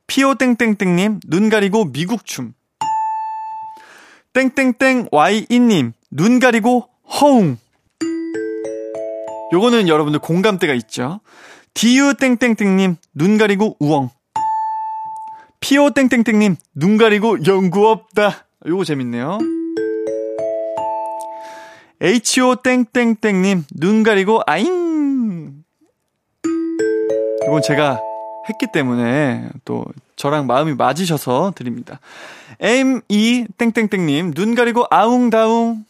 [0.06, 2.52] 피오땡땡땡님, 눈 가리고 미국춤.
[4.32, 6.88] 땡땡땡 Y2님, 눈 가리고
[7.20, 7.58] 허웅.
[9.52, 11.20] 요거는 여러분들 공감대가 있죠.
[11.74, 14.10] 디유땡땡땡님, 눈 가리고 우엉.
[15.60, 18.46] 피오땡땡땡님, 눈 가리고 연구 없다.
[18.66, 19.38] 요거 재밌네요.
[22.00, 25.64] HO땡땡땡님, 눈 가리고 아잉.
[27.46, 28.00] 이건 제가
[28.48, 29.84] 했기 때문에 또
[30.16, 32.00] 저랑 마음이 맞으셔서 드립니다.
[32.60, 35.84] M2 땡땡땡님 눈 가리고 아웅다웅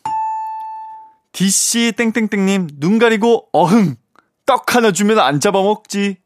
[1.32, 3.96] DC 땡땡땡님 눈 가리고 어흥
[4.46, 6.16] 떡 하나 주면 안 잡아먹지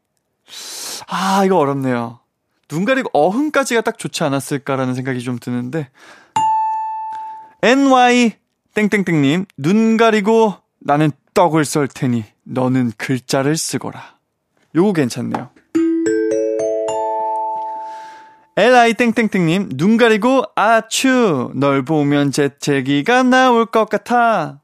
[1.07, 2.19] 아 이거 어렵네요.
[2.67, 5.89] 눈 가리고 어흥까지가 딱 좋지 않았을까라는 생각이 좀 드는데
[7.63, 8.33] NY
[8.75, 14.17] 땡땡땡님 눈 가리고 나는 떡을 썰 테니 너는 글자를 쓰거라.
[14.75, 15.49] 요거 괜찮네요.
[18.59, 24.59] LI 땡땡땡님, 눈 가리고, 아추, 널 보면 재채기가 나올 것 같아.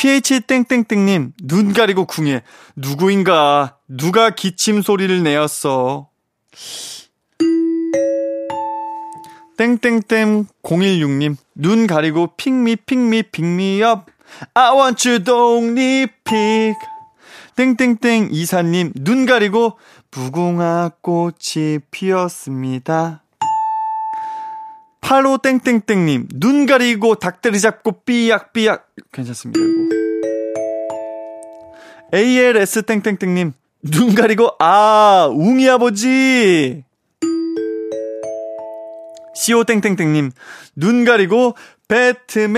[0.00, 2.42] PH 땡땡땡님, 눈 가리고 궁예,
[2.74, 6.08] 누구인가, 누가 기침 소리를 내었어.
[9.56, 14.06] 땡땡땡 016님, 눈 가리고 픽미 픽미 픽미업.
[14.54, 16.74] I want you 독립픽.
[17.54, 19.78] 땡땡땡 이사님, 눈 가리고
[20.18, 23.22] 무궁화 꽃이 피었습니다.
[25.00, 28.88] 8호 땡땡땡님, 눈 가리고 닭다리 잡고 삐약삐약.
[29.12, 29.70] 괜찮습니다, 이거.
[32.12, 33.52] ALS 땡땡땡님,
[33.84, 36.82] 눈 가리고, 아, 웅이 아버지!
[39.36, 40.32] CO 땡땡땡님,
[40.74, 41.54] 눈 가리고,
[41.86, 42.56] 배트맨!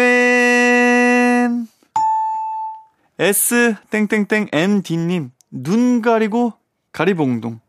[3.18, 6.55] S 땡땡땡 MD님, 눈 가리고,
[6.92, 7.61] 가리봉동.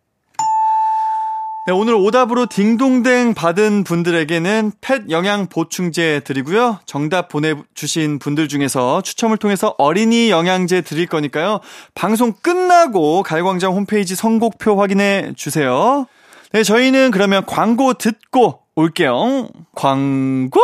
[1.68, 6.80] 네, 오늘 오답으로 딩동댕 받은 분들에게는 펫 영양 보충제 드리고요.
[6.88, 11.60] 정답 보내주신 분들 중에서 추첨을 통해서 어린이 영양제 드릴 거니까요.
[11.94, 16.08] 방송 끝나고 가요광장 홈페이지 선곡표 확인해 주세요.
[16.52, 19.48] 네, 저희는 그러면 광고 듣고 올게요.
[19.76, 20.60] 광고!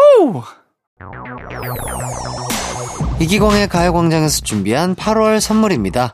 [3.20, 6.14] 이기광의 가요광장에서 준비한 8월 선물입니다.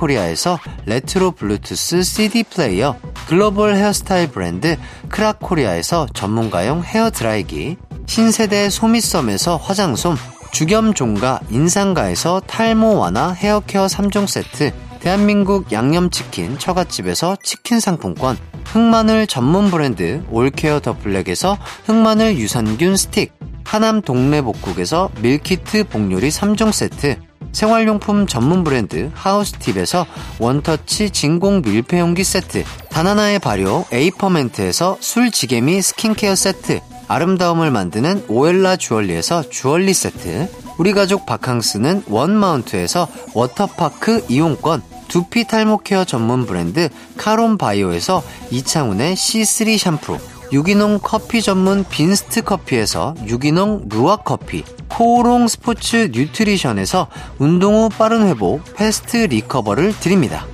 [0.00, 2.96] 코리아에서 레트로 블루투스 CD 플레이어,
[3.28, 4.78] 글로벌 헤어스타일 브랜드
[5.10, 10.16] 크라코리아에서 전문가용 헤어 드라이기, 신세대 소미썸에서 화장솜,
[10.52, 18.36] 죽염 종가 인산가에서 탈모 완화 헤어케어 3종 세트, 대한민국 양념치킨 처갓집에서 치킨 상품권,
[18.66, 23.32] 흑마늘 전문 브랜드 올케어 더 블랙에서 흑마늘 유산균 스틱,
[23.64, 30.06] 하남 동래복국에서 밀키트 복요리 3종 세트, 생활용품 전문 브랜드 하우스팁에서
[30.38, 39.92] 원터치 진공 밀폐용기 세트, 다나나의 발효 에이퍼멘트에서 술지게미 스킨케어 세트, 아름다움을 만드는 오엘라 주얼리에서 주얼리
[39.94, 49.16] 세트, 우리 가족 바캉스는 원마운트에서 워터파크 이용권, 두피 탈모 케어 전문 브랜드 카론 바이오에서 이창훈의
[49.16, 50.16] C3 샴푸,
[50.52, 57.06] 유기농 커피 전문 빈스트 커피에서 유기농 루아 커피, 코오롱 스포츠 뉴트리션에서
[57.38, 60.44] 운동 후 빠른 회복 fast recover를 드립니다.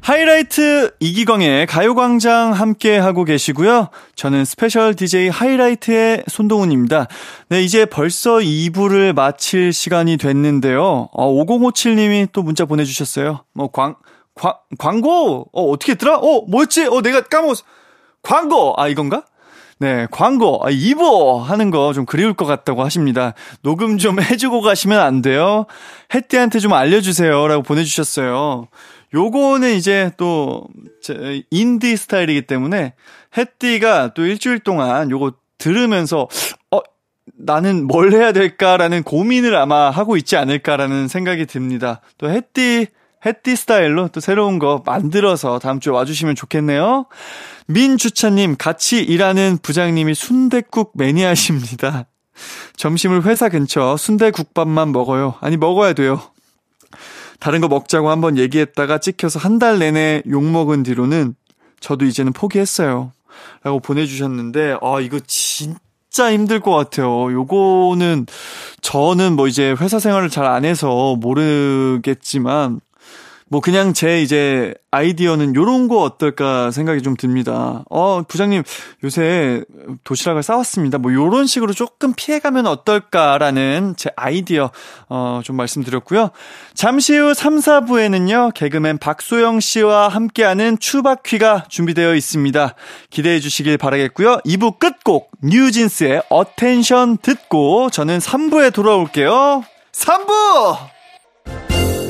[0.00, 3.88] 하이라이트 이기광의 가요광장 함께 하고 계시고요.
[4.14, 7.08] 저는 special DJ 하이라이트의 손동운입니다.
[7.50, 11.10] 네, 이제 벌써 2부를 마칠 시간이 됐는데요.
[11.12, 13.44] 어, 5057님이 또 문자 보내주셨어요.
[13.52, 13.96] 뭐, 광,
[14.38, 15.48] 광, 광고!
[15.52, 16.18] 어, 어떻게 했더라?
[16.18, 16.86] 어, 뭐였지?
[16.86, 17.64] 어, 내가 까먹었어.
[18.22, 18.74] 광고!
[18.76, 19.24] 아, 이건가?
[19.80, 23.34] 네, 광고, 아, 2부 하는 거 좀 그리울 것 같다고 하십니다.
[23.62, 25.66] 녹음 좀 해주고 가시면 안 돼요?
[26.14, 27.46] 혜띠한테 좀 알려주세요.
[27.46, 28.66] 라고 보내주셨어요.
[29.14, 30.66] 요거는 이제 또,
[31.50, 32.94] 인디 스타일이기 때문에,
[33.36, 36.28] 혜띠가 또 일주일 동안 요거 들으면서,
[36.70, 36.80] 어,
[37.36, 42.00] 나는 뭘 해야 될까라는 고민을 아마 하고 있지 않을까라는 생각이 듭니다.
[42.18, 42.88] 또 혜띠,
[43.26, 47.06] 혜띠 스타일로 또 새로운 거 만들어서 다음 주에 와주시면 좋겠네요.
[47.66, 52.06] 민주차님, 같이 일하는 부장님이 순대국 매니아십니다.
[52.76, 55.34] 점심을 회사 근처 순대국밥만 먹어요.
[55.40, 56.20] 아니, 먹어야 돼요.
[57.40, 61.34] 다른 거 먹자고 한번 얘기했다가 찍혀서 한 달 내내 욕먹은 뒤로는
[61.80, 63.12] 저도 이제는 포기했어요.
[63.62, 67.32] 라고 보내주셨는데, 아, 이거 진짜 힘들 것 같아요.
[67.32, 68.26] 요거는
[68.80, 72.80] 저는 뭐 이제 회사 생활을 잘 안 해서 모르겠지만,
[73.50, 77.84] 뭐 그냥 제 이제 아이디어는 요런 거 어떨까 생각이 좀 듭니다.
[77.90, 78.62] 어, 부장님
[79.04, 79.64] 요새
[80.04, 80.98] 도시락을 싸왔습니다.
[80.98, 84.70] 뭐 요런 식으로 조금 피해가면 어떨까라는 제 아이디어
[85.08, 86.30] 어, 좀 말씀드렸고요.
[86.74, 88.54] 잠시 후 3, 4부에는요.
[88.54, 92.74] 개그맨 박소영 씨와 함께하는 추바퀴가 준비되어 있습니다.
[93.10, 94.40] 기대해 주시길 바라겠고요.
[94.44, 99.64] 2부 끝곡 뉴진스의 Attention 듣고 저는 3부에 돌아올게요.
[99.92, 100.97] 3부!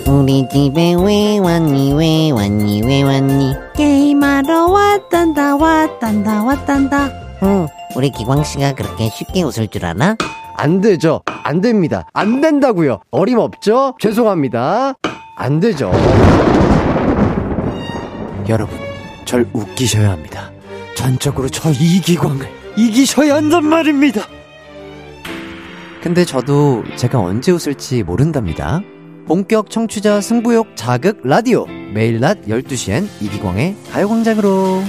[0.09, 3.53] 우리 집에 왜 왔니 왜 왔니 왜 왔니?
[3.75, 7.11] 게임하러 왔단다 왔단다 왔단다.
[7.42, 10.16] 응 우리 기광씨가 그렇게 쉽게 웃을 줄 아나?
[10.57, 11.21] 안 되죠.
[11.27, 12.07] 안 됩니다.
[12.14, 13.01] 안 된다고요.
[13.11, 13.97] 어림없죠?
[14.01, 14.94] 죄송합니다.
[15.37, 15.92] 안 되죠.
[18.49, 18.79] 여러분
[19.27, 20.51] 절 웃기셔야 합니다.
[20.97, 24.23] 전적으로 저 이기광을 이기셔야 한단 말입니다.
[26.03, 28.81] 근데 저도 제가 언제 웃을지 모른답니다
[29.29, 31.67] 본격 청취자 승부욕 자극 라디오.
[31.93, 34.83] 매일 낮 12시엔 이기광의 가요광장으로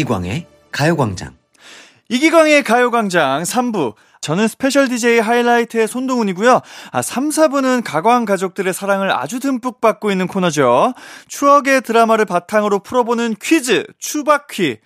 [0.00, 1.36] 이기광의 가요광장.
[2.08, 3.94] 이기광의 가요광장 3부.
[4.22, 6.60] 저는 special DJ 하이라이트의 손동운이고요.
[6.92, 10.94] 아, 3, 4부는 가광 가족들의 사랑을 아주 듬뿍 받고 있는 코너죠.
[11.28, 14.78] 추억의 드라마를 바탕으로 풀어보는 퀴즈, 추바퀴.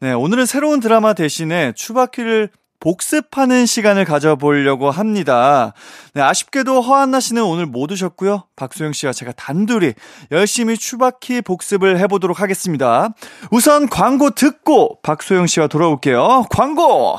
[0.00, 2.50] 네, 오늘은 새로운 드라마 대신에 추바퀴를
[2.80, 5.72] 복습하는 시간을 가져보려고 합니다.
[6.14, 8.44] 네, 아쉽게도 허안나 씨는 오늘 못 오셨고요.
[8.56, 9.92] 박소영 씨와 제가 단둘이
[10.32, 13.10] 열심히 추바키 복습을 해보도록 하겠습니다.
[13.50, 16.46] 우선 광고 듣고 박소영 씨와 돌아올게요.
[16.50, 17.18] 광고!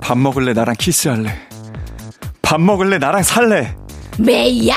[0.00, 0.52] 밥 먹을래?
[0.52, 1.34] 나랑 키스할래?
[2.42, 2.98] 밥 먹을래?
[2.98, 3.76] 나랑 살래?
[4.18, 4.74] 메이야?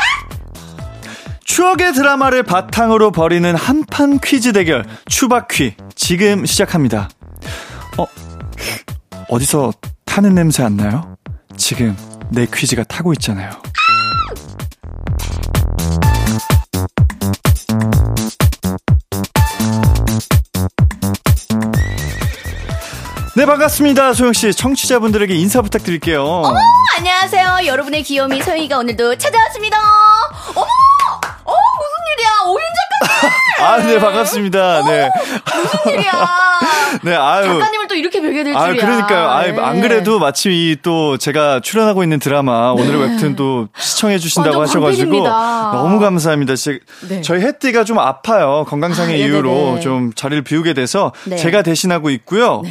[1.45, 7.09] 추억의 드라마를 바탕으로 벌이는 한판 퀴즈 대결 추바퀴 지금 시작합니다.
[7.97, 8.05] 어
[9.29, 9.71] 어디서
[10.05, 11.15] 타는 냄새 안 나요?
[11.57, 11.95] 지금
[12.29, 13.51] 내 퀴즈가 타고 있잖아요.
[23.43, 26.23] 네 반갑습니다 소영 씨 청취자분들에게 인사 부탁드릴게요.
[26.23, 26.55] 어머,
[26.97, 27.65] 안녕하세요.
[27.65, 29.77] 여러분의 귀요미 소영이가 오늘도 찾아왔습니다.
[30.55, 30.61] 어머!
[30.63, 32.29] 어, 무슨 일이야?
[32.47, 33.65] 오윤 작가님!
[33.65, 34.83] 아 네 반갑습니다.
[34.87, 35.09] 네.
[35.55, 36.11] 무슨 일이야?
[37.03, 37.47] 네 아유.
[37.59, 38.81] 작가님을 또 이렇게 뵈게 될 아, 줄이야.
[38.85, 39.29] 그러니까요.
[39.29, 39.59] 아, 네.
[39.59, 45.11] 안 그래도 마침 이 또 제가 출연하고 있는 드라마 오늘의 웹툰 또 시청해 주신다고 하셔가지고
[45.23, 45.71] 광팬입니다.
[45.73, 46.55] 너무 감사합니다.
[46.55, 46.79] 제,
[47.09, 47.19] 네.
[47.21, 48.63] 저희 혜띠가 좀 아파요.
[48.69, 49.79] 건강상의 아, 이유로 네네네.
[49.81, 51.35] 좀 자리를 비우게 돼서 네.
[51.35, 52.61] 제가 대신하고 있고요.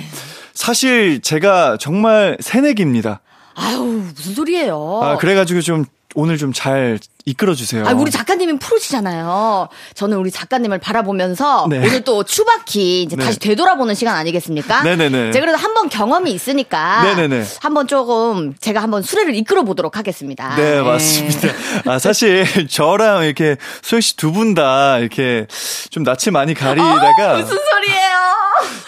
[0.54, 3.20] 사실 제가 정말 새내기입니다.
[3.54, 3.78] 아유,
[4.14, 5.00] 무슨 소리예요?
[5.02, 5.84] 아, 그래가지고 좀
[6.14, 7.84] 오늘 좀 잘 이끌어 주세요.
[7.84, 7.88] 어.
[7.88, 9.68] 아, 우리 작가님은 프로시잖아요.
[9.94, 11.78] 저는 우리 작가님을 바라보면서 네.
[11.78, 13.24] 오늘 또 추바키 이제 네.
[13.24, 14.82] 다시 되돌아보는 시간 아니겠습니까?
[14.82, 15.30] 네네네.
[15.30, 17.44] 제가 그래도 한 번 경험이 있으니까 네네네.
[17.60, 20.56] 한번 조금 제가 한번 수레를 이끌어 보도록 하겠습니다.
[20.56, 21.48] 네, 맞습니다.
[21.86, 25.46] 아, 사실 저랑 이렇게 소영 씨 두 분 다 이렇게
[25.90, 28.18] 좀 낯을 많이 가리다가 어, 무슨 소리예요?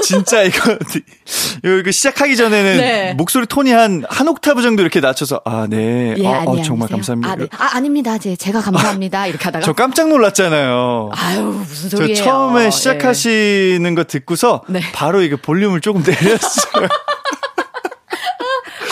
[0.03, 0.77] 진짜 이거
[1.65, 3.15] 이거 시작하기 전에는 네.
[3.15, 6.15] 목소리 톤이 한 한 옥타브 정도 이렇게 낮춰서 아, 네.
[6.19, 6.89] 예, 어, 아니, 어, 정말?
[6.89, 7.33] 감사합니다.
[7.33, 7.47] 아, 네.
[7.57, 8.19] 아, 아닙니다.
[8.19, 9.27] 제, 제가 감사합니다.
[9.27, 9.65] 이렇게 하다가.
[9.65, 11.11] 저 깜짝 놀랐잖아요.
[11.13, 12.23] 아유, 무슨 저 소리예요.
[12.23, 12.71] 처음에 예.
[12.71, 14.81] 시작하시는 거 듣고서 네.
[14.93, 16.89] 바로 이거 볼륨을 조금 내렸어요.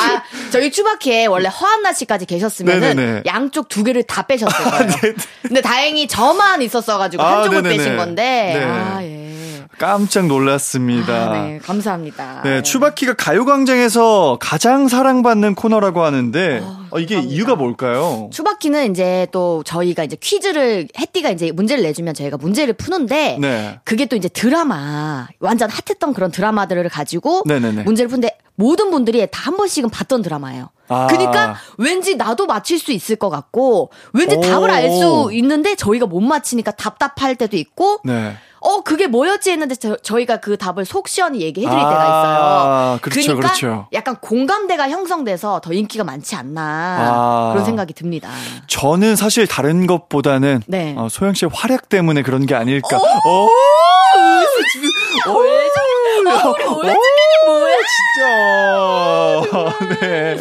[0.01, 3.23] 아, 저희 추바키에 원래 허한나 씨까지 계셨으면은.
[3.27, 5.14] 아, 양쪽 두 개를 다 빼셨을 거예요.
[5.42, 7.77] 근데 다행히 저만 있었어가지고 아, 한쪽을 네네네.
[7.77, 8.53] 빼신 건데.
[8.59, 8.64] 네.
[8.64, 9.32] 아, 예.
[9.79, 11.13] 깜짝 놀랐습니다.
[11.13, 12.43] 아, 네, 감사합니다.
[12.45, 17.35] 네, 추바키가 가요광장에서 가장 사랑받는 코너라고 하는데 어, 이게 감사합니다.
[17.35, 18.29] 이유가 뭘까요?
[18.33, 23.81] 추바키는 이제 또 저희가 이제 퀴즈를 해띠가 이제 문제를 내주면 저희가 문제를 푸는데 네.
[23.85, 27.83] 그게 또 이제 드라마 완전 핫했던 그런 드라마들을 가지고 네네네.
[27.83, 30.69] 문제를 푸는데 모든 분들이 다 한 번씩은 봤던 드라마예요.
[30.89, 31.09] 아.
[31.09, 34.41] 그러니까 왠지 나도 맞힐 수 있을 것 같고 왠지 오.
[34.41, 38.37] 답을 알 수 있는데 저희가 못 맞히니까 답답할 때도 있고 네.
[38.62, 42.98] 어 그게 뭐였지 했는데 저, 저희가 그 답을 속 시원히 얘기해 드릴 아, 때가 있어요.
[43.02, 43.87] 그렇죠, 러니까 그렇죠.
[43.92, 47.50] 약간 공감대가 형성돼서 더 인기가 많지 않나 아.
[47.52, 48.31] 그런 생각이 듭니다.
[48.69, 50.94] 저는 사실 다른 것보다는 네.
[50.96, 52.96] 어, 소영 씨의 활약 때문에 그런 게 아닐까.
[52.96, 53.00] 어?
[53.29, 53.48] 어,
[54.29, 54.46] 왜
[55.25, 55.33] 저래?
[55.35, 56.94] 어, 우리 오연 작가님 뭐야?
[57.89, 59.99] 진짜.
[60.01, 60.37] 네.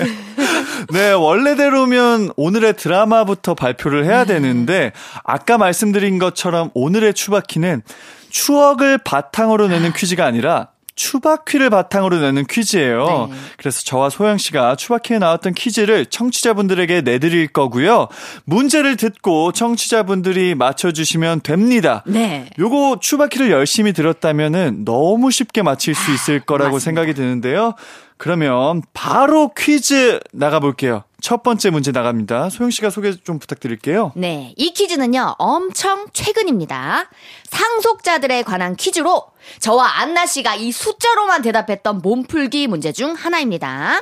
[0.91, 4.91] 네, 원래대로면 오늘의 드라마부터 발표를 해야 되는데,
[5.23, 7.83] 아까 말씀드린 것처럼 오늘의 추바키는
[8.29, 13.29] 추억을 바탕으로 내는 퀴즈가 아니라, 추바퀴를 바탕으로 내는 퀴즈예요.
[13.31, 13.37] 네.
[13.57, 18.07] 그래서 저와 소영 씨가 추바퀴에 나왔던 퀴즈를 청취자분들에게 내드릴 거고요.
[18.45, 22.03] 문제를 듣고 청취자분들이 맞춰주시면 됩니다.
[22.05, 22.49] 네.
[22.59, 27.73] 요거 추바키를 열심히 들었다면은 너무 쉽게 맞힐 수 있을 거라고 생각이 드는데요.
[28.17, 31.03] 그러면 바로 퀴즈 나가볼게요.
[31.21, 32.49] 첫 번째 문제 나갑니다.
[32.49, 34.11] 소영 씨가 소개 좀 부탁드릴게요.
[34.15, 37.09] 네, 이 퀴즈는요, 엄청 최근입니다.
[37.49, 39.25] 상속자들에 관한 퀴즈로
[39.59, 44.01] 저와 안나 씨가 이 숫자로만 대답했던 몸풀기 문제 중 하나입니다.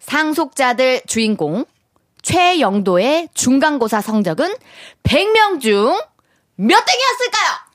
[0.00, 1.64] 상속자들 주인공
[2.22, 4.52] 최영도의 중간고사 성적은
[5.02, 5.94] 100명 중
[6.56, 7.65] 몇 등이었을까요?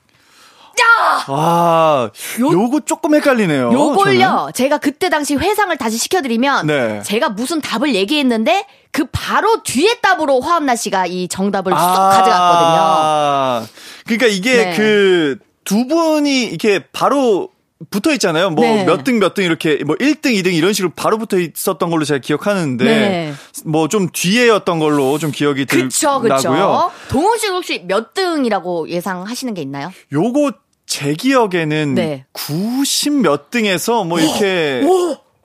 [1.26, 3.72] 아, 요거 조금 헷갈리네요.
[3.72, 4.52] 요걸요, 저는.
[4.54, 7.02] 제가 그때 당시 회상을 다시 시켜드리면, 네.
[7.02, 13.68] 제가 무슨 답을 얘기했는데, 그 바로 뒤에 답으로 화엄나 씨가 이 정답을 쏙 아, 가져갔거든요.
[14.04, 14.76] 그러니까 이게 네.
[14.76, 17.48] 그두 분이 이렇게 바로
[17.90, 18.50] 붙어 있잖아요.
[18.50, 18.84] 뭐 네.
[18.84, 23.32] 몇등몇등 이렇게 뭐 1등, 2등 이런 식으로 바로 붙어 있었던 걸로 제가 기억하는데 네.
[23.64, 26.30] 뭐좀 뒤에였던 걸로 좀 기억이 그쵸, 들나고요.
[26.40, 26.90] 그쵸.
[27.08, 29.92] 동훈 씨 혹시 몇 등이라고 예상하시는 게 있나요?
[30.12, 30.52] 요거
[30.86, 32.26] 제 기억에는 네.
[32.32, 34.82] 90 몇 등에서 뭐 이렇게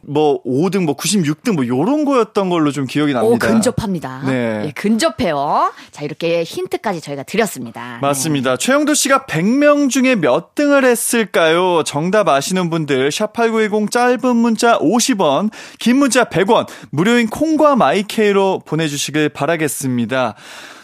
[0.07, 3.35] 뭐 5등, 뭐 96등 뭐 요런 거였던 걸로 좀 기억이 납니다.
[3.35, 4.23] 오, 근접합니다.
[4.25, 4.63] 네.
[4.67, 5.73] 예, 근접해요.
[5.91, 7.99] 자, 이렇게 힌트까지 저희가 드렸습니다.
[8.01, 8.55] 맞습니다.
[8.55, 11.83] 최영도 씨가 100명 중에 몇 등을 했을까요?
[11.83, 19.29] 정답 아시는 분들 샵8910 짧은 문자 50원, 긴 문자 100원, 무료인 콩과 마이케이로 보내 주시길
[19.29, 20.35] 바라겠습니다.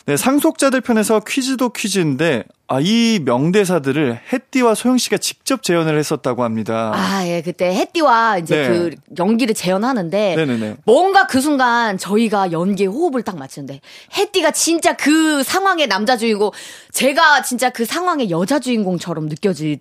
[0.05, 2.43] 네, 상속자들 편에서 퀴즈도 퀴즈인데
[2.73, 6.91] 아, 이 명대사들을 햇띠와 소영 씨가 직접 재연을 했었다고 합니다.
[6.95, 8.67] 아, 예, 그때 햇띠와 이제 네.
[8.67, 10.77] 그 연기를 재현하는데 네네네.
[10.83, 13.79] 뭔가 그 순간 저희가 연기의 호흡을 딱 맞추는데
[14.17, 16.49] 햇띠가 진짜 그 상황의 남자 주인공
[16.91, 19.79] 제가 진짜 그 상황의 여자 주인공처럼 느껴지는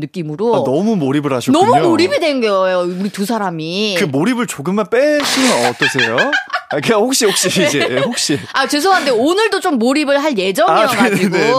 [0.00, 1.62] 느낌으로 아, 너무 몰입을 하셨군요.
[1.62, 2.86] 너무 몰입이 된 거예요.
[2.88, 3.96] 우리 두 사람이.
[3.98, 6.16] 그 몰입을 조금만 빼시면 어떠세요?
[6.70, 11.08] 아, 그냥 혹시 혹시 이제 예, 혹시 아, 죄송한데 오늘도 좀 몰입을 할 예정이어가지고, 아,
[11.30, 11.50] 네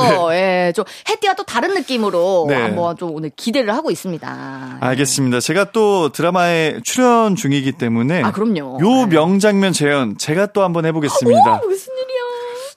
[0.56, 2.56] 예, 좀 햇띠와 또 다른 느낌으로 네.
[2.56, 4.78] 한번 좀 오늘 기대를 하고 있습니다.
[4.80, 5.39] 알겠습니다.
[5.39, 8.80] 제가 또 드라마에 출연 중이기 때문에 아, 그럼요.
[8.82, 11.62] 요 명장면 재현 제가 또 한번 해보겠습니다.
[11.64, 12.16] 무슨 일이야?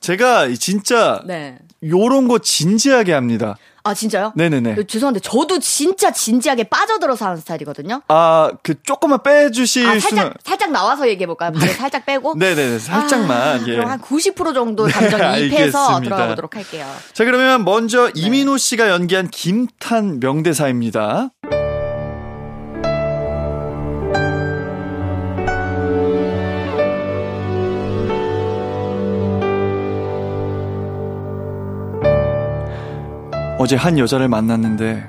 [0.01, 1.59] 제가 진짜 네.
[1.85, 3.57] 요런 거 진지하게 합니다.
[3.89, 4.33] 아, 진짜요?
[4.35, 4.73] 네네네.
[4.79, 8.03] 어, 죄송한데 저도 진짜 진지하게 빠져들어서 하는 스타일이거든요.
[8.09, 10.01] 아, 그 조금만 빼주실 아, 수는.
[10.01, 11.53] 살짝 살짝 나와서 얘기해 볼까요?
[11.53, 12.35] 발을 살짝 빼고.
[12.37, 12.79] 네네네.
[12.79, 13.31] 살짝만.
[13.31, 13.77] 아, 예.
[13.77, 16.01] 그럼 한 90% 정도 네, 감정 이입해서.
[16.01, 16.87] 들어가 보도록 할게요.
[17.13, 18.13] 자, 그러면 먼저 네.
[18.15, 21.31] 이민호 씨가 연기한 김탄 명대사입니다.
[33.59, 35.09] 어제 한 여자를 만났는데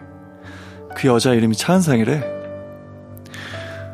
[0.96, 2.20] 그 여자 이름이 차은상이래.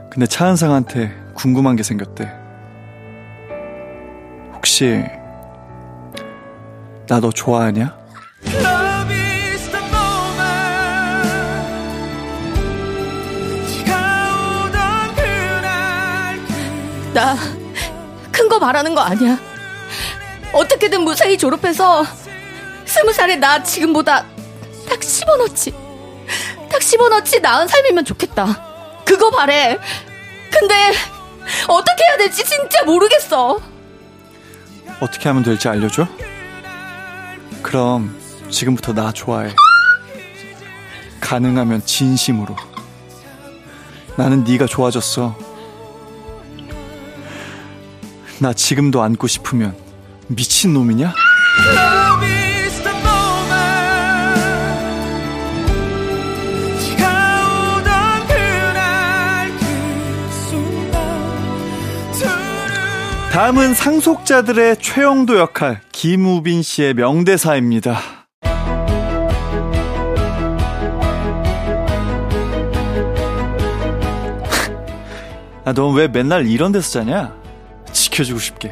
[0.10, 2.32] 근데 차은상한테 궁금한 게 생겼대.
[4.54, 5.04] 혹시
[7.08, 7.96] 나 너 좋아하냐?
[17.14, 17.36] 나
[18.32, 19.38] 큰거 말하는 거 아니야.
[20.52, 22.04] 어떻게든 무사히 졸업해서
[22.86, 24.26] 스무 살에 나 지금보다
[24.88, 25.74] 딱 씹어넣지.
[26.72, 29.04] 딱 씹어넣지 나은 삶이면 좋겠다.
[29.06, 29.78] 그거 바래.
[30.52, 30.92] 근데
[31.68, 33.60] 어떻게 해야 될지 진짜 모르겠어.
[35.00, 36.08] 어떻게 하면 될지 알려줘?
[37.62, 38.16] 그럼
[38.50, 39.54] 지금부터 나 좋아해.
[41.20, 42.56] 가능하면 진심으로.
[44.16, 45.38] 나는 네가 좋아졌어.
[48.40, 49.76] 나 지금도 안고 싶으면
[50.28, 51.14] 미친 놈이냐?
[63.36, 68.00] 다음은 상속자들의 최영도 역할 김우빈 씨의 명대사입니다.
[75.66, 77.36] 아, 넌 왜 맨날 이런 데서 자냐?
[77.92, 78.72] 지켜주고 싶게.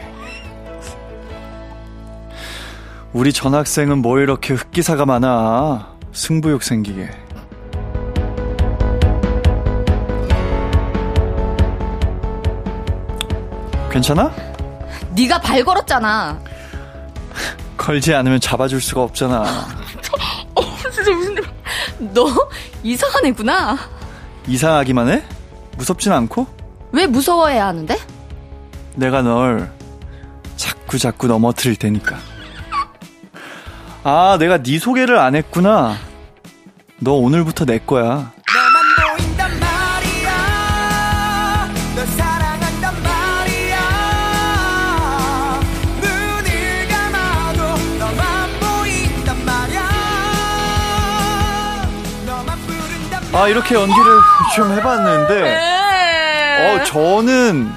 [3.11, 5.97] 우리 전학생은 뭐 이렇게 흑기사가 많아.
[6.13, 7.09] 승부욕 생기게.
[13.91, 14.52] 괜찮아?
[15.15, 16.39] 네가 발 걸었잖아.
[17.77, 19.67] 걸지 않으면 잡아줄 수가 없잖아.
[20.91, 21.35] 진짜 무슨
[22.13, 22.27] 너
[22.83, 23.77] 이상한 애구나.
[24.47, 25.23] 이상하기만 해?
[25.77, 26.45] 무섭진 않고?
[26.91, 27.97] 왜 무서워해야 하는데?
[28.95, 29.71] 내가 널
[30.55, 32.17] 자꾸 자꾸 넘어뜨릴 테니까.
[34.03, 35.97] 아, 내가 네 소개를 안 했구나.
[36.99, 38.31] 너 오늘부터 내 거야.
[53.33, 54.19] 아, 이렇게 연기를
[54.55, 56.67] 좀 해봤는데, 네.
[56.79, 57.71] 어, 저는,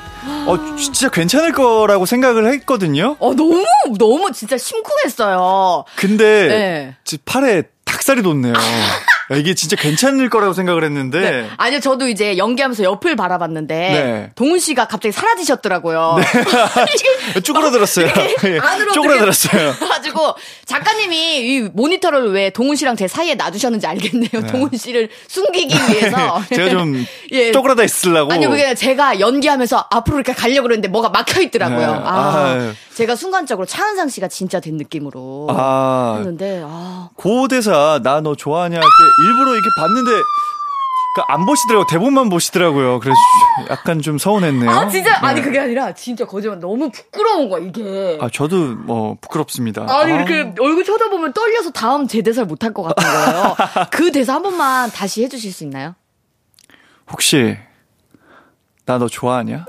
[0.46, 3.16] 어, 진짜 괜찮을 거라고 생각을 했거든요.
[3.18, 3.64] 어 너무
[3.98, 5.84] 너무 진짜 심쿵했어요.
[5.96, 6.96] 근데, 네.
[7.04, 8.52] 지- 팔에 닭살이 돋네요.
[9.33, 11.20] 야, 이게 진짜 괜찮을 거라고 생각을 했는데.
[11.20, 11.49] 네.
[11.57, 14.31] 아니요, 저도 이제 연기하면서 옆을 바라봤는데 네.
[14.35, 16.18] 동훈 씨가 갑자기 사라지셨더라고요.
[17.35, 18.07] 이게 쪼그라들었어요.
[18.45, 19.72] 예, 안으로 쪼그라들었어요.
[19.89, 24.47] 가지고 작가님이 이 모니터를 왜 동훈 씨랑 제 사이에 놔두셨는지 알겠네요.
[24.51, 26.43] 동훈 씨를 숨기기 위해서.
[26.55, 27.53] 제가 좀 예.
[27.53, 28.33] 쪼그라다 있으려고.
[28.33, 31.79] 아니요, 그게 제가 연기하면서 앞으로 이렇게 가려고 그랬는데 뭐가 막혀 있더라고요.
[31.79, 32.03] 네.
[32.05, 32.72] 아, 아유.
[32.97, 38.76] 제가 순간적으로 차은상 씨가 진짜 된 느낌으로 아, 했는데 아, 고 대사 나 너 좋아하냐
[38.76, 40.11] 할 때 일부러 이렇게 봤는데
[41.16, 42.99] 그안 보시더라고 대본만 보시더라고요.
[43.01, 43.16] 그래서
[43.70, 44.70] 약간 좀 서운했네요.
[44.70, 45.47] 아 진짜 아니 네.
[45.47, 48.18] 그게 아니라 진짜 거짓말 너무 부끄러운 거야 이게.
[48.20, 49.86] 아 저도 뭐 부끄럽습니다.
[49.88, 50.16] 아니 아.
[50.16, 53.57] 이렇게 얼굴 쳐다보면 떨려서 다음 제 대사를 못할 것 같은 거예요.
[53.92, 55.94] 그 대사 한 번만 다시 해주실 수 있나요?
[57.11, 57.57] 혹시
[58.86, 59.64] 나 너 좋아하냐?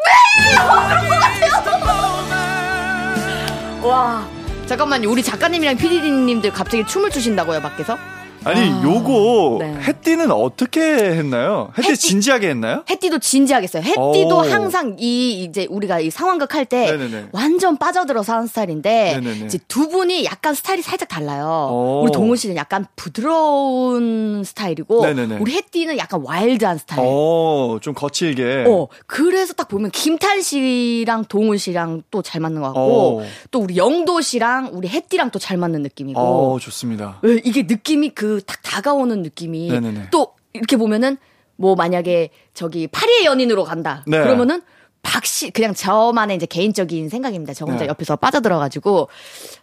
[3.88, 4.27] 와
[4.65, 7.97] 잠깐만요 우리 작가님이랑 PD님들 갑자기 춤을 추신다고요 밖에서?
[8.43, 9.75] 아니 아, 요거 네.
[9.88, 11.69] 해띠는 어떻게 했나요?
[11.77, 12.83] 해띠 해띠- 진지하게 했나요?
[12.89, 13.83] 해띠도 진지하게 했어요.
[13.83, 14.39] 해띠도 오.
[14.41, 16.88] 항상 이 이제 우리가 이 상황극 할 때.
[17.31, 19.45] 완전 빠져들어서 하는 스타일인데 네네네.
[19.45, 21.69] 이제 두 분이 약간 스타일이 살짝 달라요.
[21.71, 22.01] 오.
[22.03, 25.38] 우리 동훈 씨는 약간 부드러운 스타일이고 네네네.
[25.39, 27.01] 우리 해띠는 약간 와일드한 스타일.
[27.03, 28.65] 어, 좀 거칠게.
[28.67, 33.25] 어, 그래서 딱 보면 김탄 씨랑 동훈 씨랑 또 잘 맞는 것 같고 어.
[33.51, 37.19] 또 우리 영도 씨랑 우리 해띠랑 또 잘 맞는 느낌이고 어, 좋습니다.
[37.25, 40.07] 예, 이게 느낌이 그딱 다가오는 느낌이 네네네.
[40.11, 41.17] 또 이렇게 보면은
[41.55, 44.19] 뭐 만약에 저기 파리의 연인으로 간다 네.
[44.19, 44.61] 그러면은
[45.03, 47.53] 박씨 그냥 저만의 이제 개인적인 생각입니다.
[47.53, 47.89] 저 혼자 네.
[47.89, 49.07] 옆에서 빠져들어가지고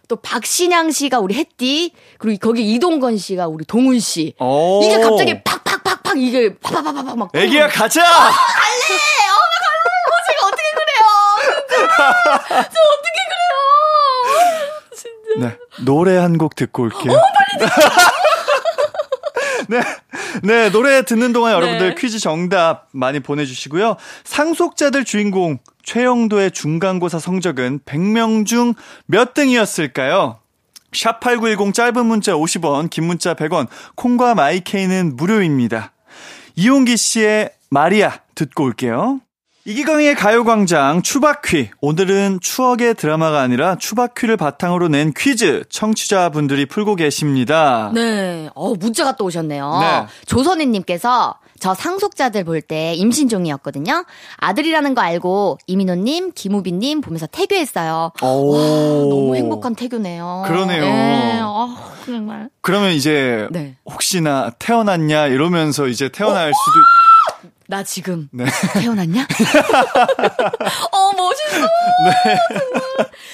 [0.07, 4.81] 또 박신양 씨가 우리 해띠 그리고 거기 이동건 씨가 우리 동훈 씨 오.
[4.83, 8.01] 이게 갑자기 팍팍팍팍 이게 파파파파팍 막 애기야 가자.
[8.01, 8.15] 갈래
[9.29, 9.77] 어머 갈래
[10.27, 11.03] 제가 어떻게 그래요
[11.69, 11.83] 진짜
[12.63, 13.53] 저 어떻게 그래요
[15.47, 15.57] 네.
[15.85, 17.11] 노래 한 곡 듣고 올게요.
[17.13, 17.17] 어,
[19.69, 19.81] 네.
[20.43, 21.55] 네, 노래 듣는 동안 네.
[21.55, 23.95] 여러분들 퀴즈 정답 많이 보내주시고요.
[24.23, 28.73] 상속자들 주인공 최영도의 중간고사 성적은 100명 중
[29.05, 30.39] 몇 등이었을까요?
[30.91, 35.91] 샵8910 짧은 문자 50원, 긴 문자 100원, 콩과 마이케이는 무료입니다.
[36.55, 39.19] 이용기 씨의 마리아 듣고 올게요.
[39.67, 41.71] 이기광의 가요광장 추바퀴.
[41.81, 47.89] 오늘은 추억의 드라마가 아니라 추바퀴를 바탕으로 낸 퀴즈 청취자분들이 풀고 계십니다.
[47.95, 49.77] 네, 어 문자가 또 오셨네요.
[49.79, 50.05] 네.
[50.27, 54.05] 조선희님께서 저 상속자들 볼 때 임신종이었거든요.
[54.37, 58.11] 아들이라는 거 알고 이민호님, 김우빈님 보면서 태교했어요.
[58.21, 58.51] 오.
[58.53, 60.43] 와, 너무 행복한 태교네요.
[60.45, 60.81] 그러네요.
[60.83, 62.49] 네, 아, 정말.
[62.61, 63.77] 그러면 이제 네.
[63.85, 66.79] 혹시나 태어났냐 이러면서 이제 태어날 수도
[67.67, 68.45] 나 지금 네.
[68.73, 69.25] 태어났냐?
[70.91, 71.61] 어 멋있어.
[71.61, 72.37] 네.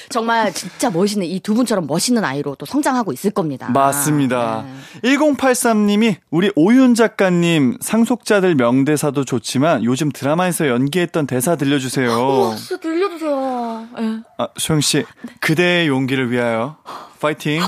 [0.09, 0.31] 정말.
[0.31, 3.69] 정말 진짜 멋있는 이 두 분처럼 멋있는 아이로 또 성장하고 있을 겁니다.
[3.69, 4.63] 맞습니다.
[5.01, 5.15] 네.
[5.15, 12.09] 1083님이 우리 오윤 작가님 상속자들 명대사도 좋지만 요즘 드라마에서 연기했던 대사 들려주세요.
[12.11, 13.87] 우와, 진짜 들려주세요.
[13.99, 14.19] 예.
[14.37, 15.03] 아, 소영 씨,
[15.39, 16.77] 그대의 용기를 위하여
[17.19, 17.61] 파이팅.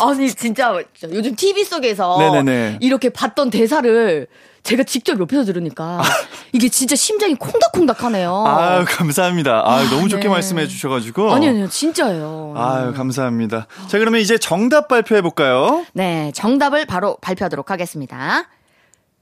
[0.00, 2.78] 아니 진짜 요즘 TV 속에서 네네네.
[2.80, 4.26] 이렇게 봤던 대사를
[4.62, 6.02] 제가 직접 옆에서 들으니까
[6.52, 8.44] 이게 진짜 심장이 콩닥콩닥하네요.
[8.46, 9.62] 아유 감사합니다.
[9.64, 10.28] 아유 아, 너무 아, 좋게 네.
[10.28, 12.54] 말씀해 주셔가지고 아니 아니요 진짜예요.
[12.56, 13.66] 아유 감사합니다.
[13.88, 15.84] 자 그러면 이제 정답 발표해 볼까요?
[15.94, 18.48] 네 정답을 바로 발표하도록 하겠습니다.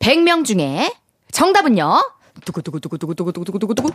[0.00, 0.92] 100명 중에
[1.32, 2.00] 정답은요.
[2.44, 3.90] 두구두구두구두구두구두구두구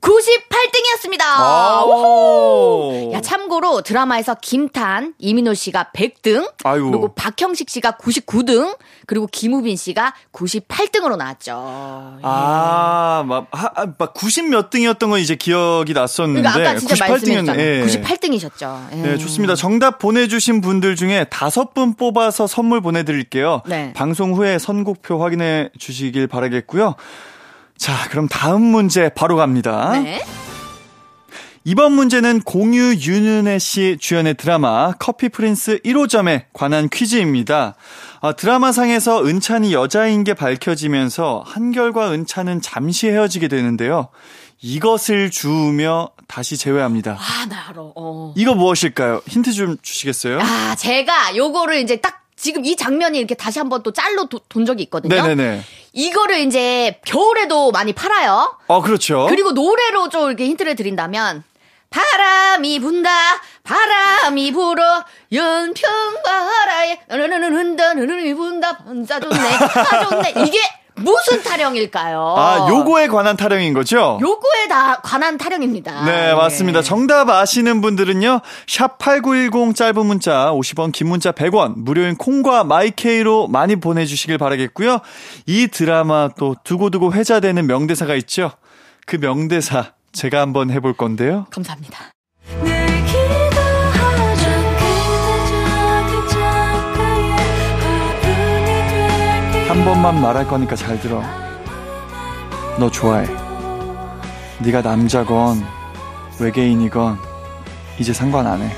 [0.00, 1.86] 98등이었습니다.
[1.86, 3.10] 오.
[3.12, 6.90] 야, 참고로 드라마에서 김탄, 이민호 씨가 100등, 아유.
[6.90, 8.76] 그리고 박형식 씨가 99등,
[9.06, 11.52] 그리고 김우빈 씨가 98등으로 나왔죠.
[12.22, 16.48] 아, 막, 하, 아, 막90몇 등이었던 건 이제 기억이 났었는데.
[16.48, 17.46] 그러니까 아까 진짜 98등이었네.
[17.46, 17.86] 말씀해줬잖아요.
[17.86, 18.92] 98등이셨죠.
[18.92, 18.96] 예.
[18.96, 19.54] 네, 좋습니다.
[19.54, 23.62] 정답 보내주신 분들 중에 다섯 분 뽑아서 선물 보내드릴게요.
[23.66, 23.92] 네.
[23.94, 26.94] 방송 후에 선곡표 확인해 주시길 바라겠고요.
[27.78, 29.92] 자, 그럼 다음 문제 바로 갑니다.
[30.02, 30.22] 네.
[31.64, 37.74] 이번 문제는 공유 윤은혜 씨 주연의 드라마 커피 프린스 1호점에 관한 퀴즈입니다.
[38.20, 44.08] 아, 드라마상에서 은찬이 여자인 게 밝혀지면서 한결과 은찬은 잠시 헤어지게 되는데요.
[44.60, 47.12] 이것을 주우며 다시 재회합니다.
[47.20, 47.76] 아, 나 알아.
[47.94, 48.34] 어.
[48.36, 49.20] 이거 무엇일까요?
[49.28, 50.40] 힌트 좀 주시겠어요?
[50.40, 54.64] 아, 제가 요거를 이제 딱 지금 이 장면이 이렇게 다시 한번 또 짤로 도- 돈
[54.64, 55.14] 적이 있거든요.
[55.14, 55.62] 네네네.
[55.98, 58.56] 이거를 이제 겨울에도 많이 팔아요.
[58.68, 59.26] 어, 그렇죠.
[59.28, 61.42] 그리고 노래로 좀 이렇게 힌트를 드린다면
[61.90, 63.10] 바람이 분다
[63.64, 70.60] 바람이 불어 연평바라에 흐르는 흔다 흐르는 분다 번사 좋네 아 좋네 이게
[71.00, 72.34] 무슨 타령일까요?
[72.36, 74.18] 아, 요거에 관한 타령인 거죠?
[74.20, 76.04] 요거에 다 관한 타령입니다.
[76.04, 76.34] 네, 예.
[76.34, 76.82] 맞습니다.
[76.82, 83.76] 정답 아시는 분들은요, 샵 8910 짧은 문자 50원, 긴 문자 100원, 무료인 콩과 마이케이로 많이
[83.76, 84.98] 보내 주시길 바라겠고요.
[85.46, 88.52] 이 드라마 또 두고두고 회자되는 명대사가 있죠?
[89.06, 91.46] 그 명대사 제가 한번 해볼 건데요.
[91.50, 92.12] 감사합니다.
[99.88, 101.22] 번만 말할 거니까 잘 들어.
[102.78, 103.26] 너 좋아해.
[104.58, 105.64] 네가 남자건
[106.38, 107.18] 외계인이건
[107.98, 108.70] 이제 상관 안 해.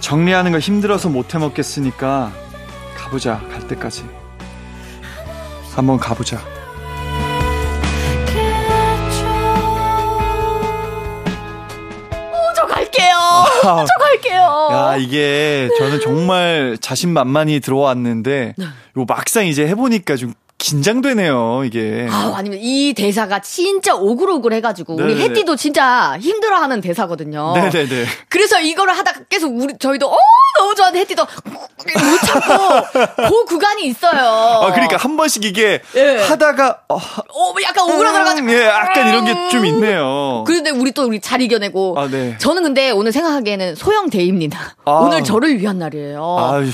[0.00, 2.30] 정리하는 거 힘들어서 못 해 먹겠으니까
[2.94, 3.40] 가보자.
[3.50, 4.04] 갈 때까지.
[5.74, 6.51] 한번 가보자.
[13.64, 13.84] 아.
[13.86, 14.68] 저 갈게요.
[14.72, 22.06] 야, 이게 저는 정말 자신만만히 들어왔는데 요 막상 이제 해보니까 좀 긴장되네요, 이게.
[22.08, 25.24] 아, 아니면 이 대사가 진짜 오글오글 해가지고 우리 네네네.
[25.24, 27.52] 해띠도 진짜 힘들어하는 대사거든요.
[27.56, 28.06] 네네네.
[28.28, 30.16] 그래서 이거를 하다가 계속 우리 저희도 어
[30.58, 32.86] 너무 좋아하는데 해띠도 못 참고
[33.28, 34.20] 그 구간이 있어요.
[34.62, 36.16] 아, 그러니까 한 번씩 이게 예.
[36.18, 40.44] 하다가, 어, 어 약간 오그라들어가지고 예, 약간 이런 게 좀 있네요.
[40.46, 42.36] 그런데 우리 또 우리 잘 이겨내고 아, 네.
[42.38, 44.76] 저는 근데 오늘 생각하기에는 소영대입니다.
[44.84, 44.92] 아.
[44.92, 46.36] 오늘 저를 위한 날이에요.
[46.38, 46.70] 아유,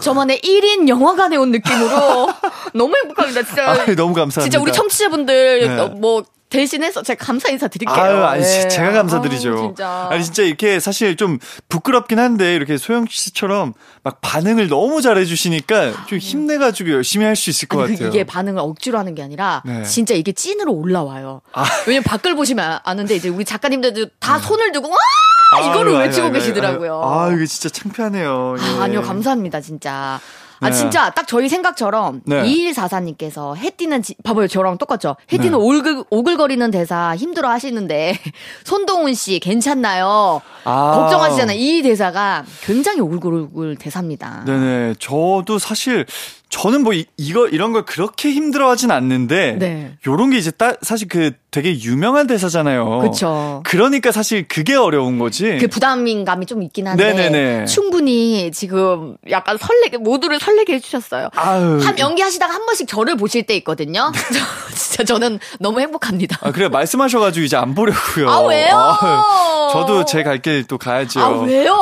[0.00, 2.28] 저만의 1인 영화관에 온 느낌으로
[2.74, 3.42] 너무 행복합니다.
[3.42, 3.70] 진짜.
[3.70, 4.40] 아유, 너무 감사합니다.
[4.42, 5.78] 진짜 우리 청취자분들 네.
[5.80, 7.94] 어, 뭐 대신해서 제가 감사 인사 드릴게요.
[7.96, 8.68] 아유, 아니, 네.
[8.68, 9.50] 제가 감사드리죠.
[9.50, 10.08] 아유, 진짜.
[10.10, 11.38] 아니, 진짜 이렇게 사실 좀
[11.68, 13.72] 부끄럽긴 한데, 이렇게 소영 씨처럼
[14.02, 18.08] 막 반응을 너무 잘해주시니까 좀 힘내가지고 열심히 할 수 있을 것 아니, 그 같아요.
[18.08, 19.82] 이게 반응을 억지로 하는 게 아니라 네.
[19.84, 21.40] 진짜 이게 찐으로 올라와요.
[21.52, 21.64] 아.
[21.86, 25.98] 왜냐면 밖을 보시면 아- 아는데 이제 우리 작가님들도 다 손을 들고 와 이거를 네.
[25.98, 27.00] 아유, 외치고 아유, 계시더라고요.
[27.02, 28.56] 아유, 아, 이게 진짜 창피하네요.
[28.58, 28.62] 예.
[28.80, 30.20] 아, 아니요, 감사합니다, 진짜.
[30.60, 30.76] 아, 네.
[30.76, 32.42] 진짜 딱 저희 생각처럼 네.
[32.42, 35.16] 2144님께서 해띠는, 지- 봐봐요, 저랑 똑같죠?
[35.32, 35.56] 해띠는 네.
[35.58, 38.18] 오글, 오글거리는 대사 힘들어 하시는데,
[38.64, 40.42] 손동훈 씨 괜찮나요?
[40.64, 40.92] 아.
[40.94, 41.56] 걱정하시잖아요.
[41.58, 44.44] 이 대사가 굉장히 오글오글 대사입니다.
[44.44, 44.94] 네네.
[44.98, 46.04] 저도 사실
[46.50, 49.92] 저는 뭐 이, 이거 이런 걸 그렇게 힘들어하진 않는데 네.
[50.06, 52.98] 요런 게 이제 따, 사실 그 되게 유명한 대사잖아요.
[53.00, 53.62] 그쵸.
[53.64, 55.58] 그러니까 사실 그게 어려운 거지.
[55.60, 57.64] 그 부담감이 좀 있긴 한데 네네네.
[57.66, 61.28] 충분히 지금 약간 설레게 모두를 설레게 해주셨어요.
[61.36, 61.78] 아유.
[61.82, 64.10] 한 연기하시다가 한 번씩 저를 보실 때 있거든요.
[64.32, 66.38] 저- 진짜 저는 너무 행복합니다.
[66.42, 68.28] 아 그래 말씀하셔가지고 이제 안 보려고요.
[68.28, 68.76] 아, 왜요?
[69.00, 71.20] 아유, 저도 제 갈 길 또 가야죠.
[71.20, 71.78] 아 왜요?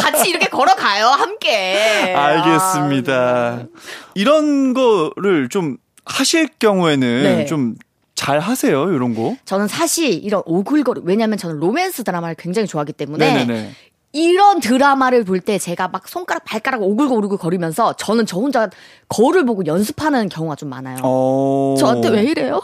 [0.00, 2.14] 같이 이렇게 걸어가요 함께.
[2.16, 3.64] 알겠습니다.
[4.14, 7.44] 이런 거를 좀 하실 경우에는 네.
[7.46, 9.36] 좀잘 하세요, 이런 거.
[9.44, 13.70] 저는 사실 이런 오글거리 왜냐면 저는 로맨스 드라마를 굉장히 좋아하기 때문에 네네네.
[14.12, 18.68] 이런 드라마를 볼 때 제가 막 손가락 발가락 오글오글 거리면서 저는 저 혼자
[19.08, 20.98] 거울을 보고 연습하는 경우가 좀 많아요.
[21.04, 21.76] 어.
[21.78, 22.60] 저한테 왜 이래요?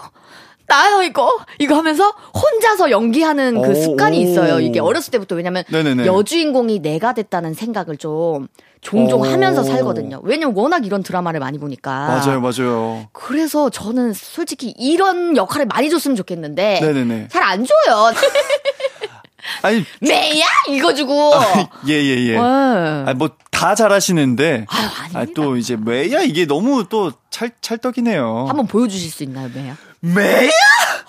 [0.68, 4.56] 나요 이거 이거 하면서 혼자서 연기하는 그 오, 습관이 있어요.
[4.56, 4.58] 오.
[4.60, 6.06] 이게 어렸을 때부터 왜냐면 네네네.
[6.06, 8.48] 여주인공이 내가 됐다는 생각을 좀
[8.86, 9.24] 종종 오.
[9.24, 10.20] 하면서 살거든요.
[10.22, 12.06] 왜냐면 워낙 이런 드라마를 많이 보니까.
[12.06, 13.08] 맞아요, 맞아요.
[13.12, 17.28] 그래서 저는 솔직히 이런 역할을 많이 줬으면 좋겠는데 네네네.
[17.32, 18.12] 잘안 줘요.
[19.62, 21.32] 아니, 매야 이거 주고.
[21.88, 22.32] 예, 예, 예.
[22.32, 22.38] 네.
[22.38, 24.66] 아, 뭐, 다 잘하시는데.
[24.68, 25.32] 아유, 아, 아닙니다.
[25.34, 28.46] 또 이제, 매야, 이게 너무 또 찰, 찰떡이네요.
[28.48, 29.76] 한번 보여주실 수 있나요, 매야?
[30.00, 30.50] 매야?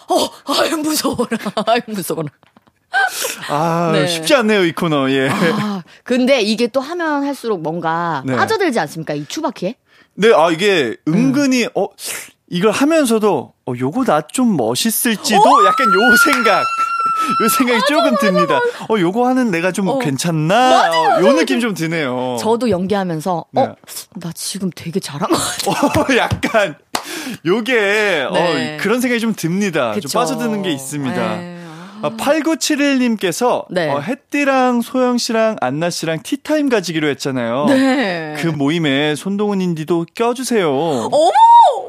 [0.10, 1.38] 어, 아유 무서워라.
[1.68, 2.30] 아유 무서워라.
[3.50, 4.08] 아, 네.
[4.08, 5.30] 쉽지 않네요, 이 코너, 예.
[5.30, 8.36] 아, 근데 이게 또 하면 할수록 뭔가 네.
[8.36, 9.14] 빠져들지 않습니까?
[9.14, 9.76] 이 추바키에?
[10.16, 11.14] 네, 아, 이게 음.
[11.14, 11.88] 은근히, 어,
[12.50, 16.64] 이걸 하면서도, 어, 요거 나 좀 멋있을지도 약간 요 생각.
[17.44, 18.60] 요 생각이 조금 듭니다.
[18.90, 20.92] 어, 요거 하는 내가 좀 괜찮나?
[20.92, 22.38] 어, 요 느낌 좀 드네요.
[22.40, 23.62] 저도 연기하면서 네.
[23.62, 23.76] 어,
[24.16, 25.72] 나 지금 되게 잘한 것 같아.
[26.02, 26.76] 어, 약간,
[27.46, 28.76] 요게, 네.
[28.78, 29.92] 어, 그런 생각이 좀 듭니다.
[29.94, 30.08] 그쵸.
[30.08, 31.16] 좀 빠져드는 게 있습니다.
[31.38, 31.57] 네.
[32.02, 33.90] 아, 8971님께서 네.
[33.90, 37.66] 어, 햇띠랑 소영 씨랑 안나 씨랑 티타임 가지기로 했잖아요.
[37.70, 38.36] 네.
[38.40, 40.70] 그 모임에 손동훈 인디도 껴주세요.
[40.70, 41.32] 어머!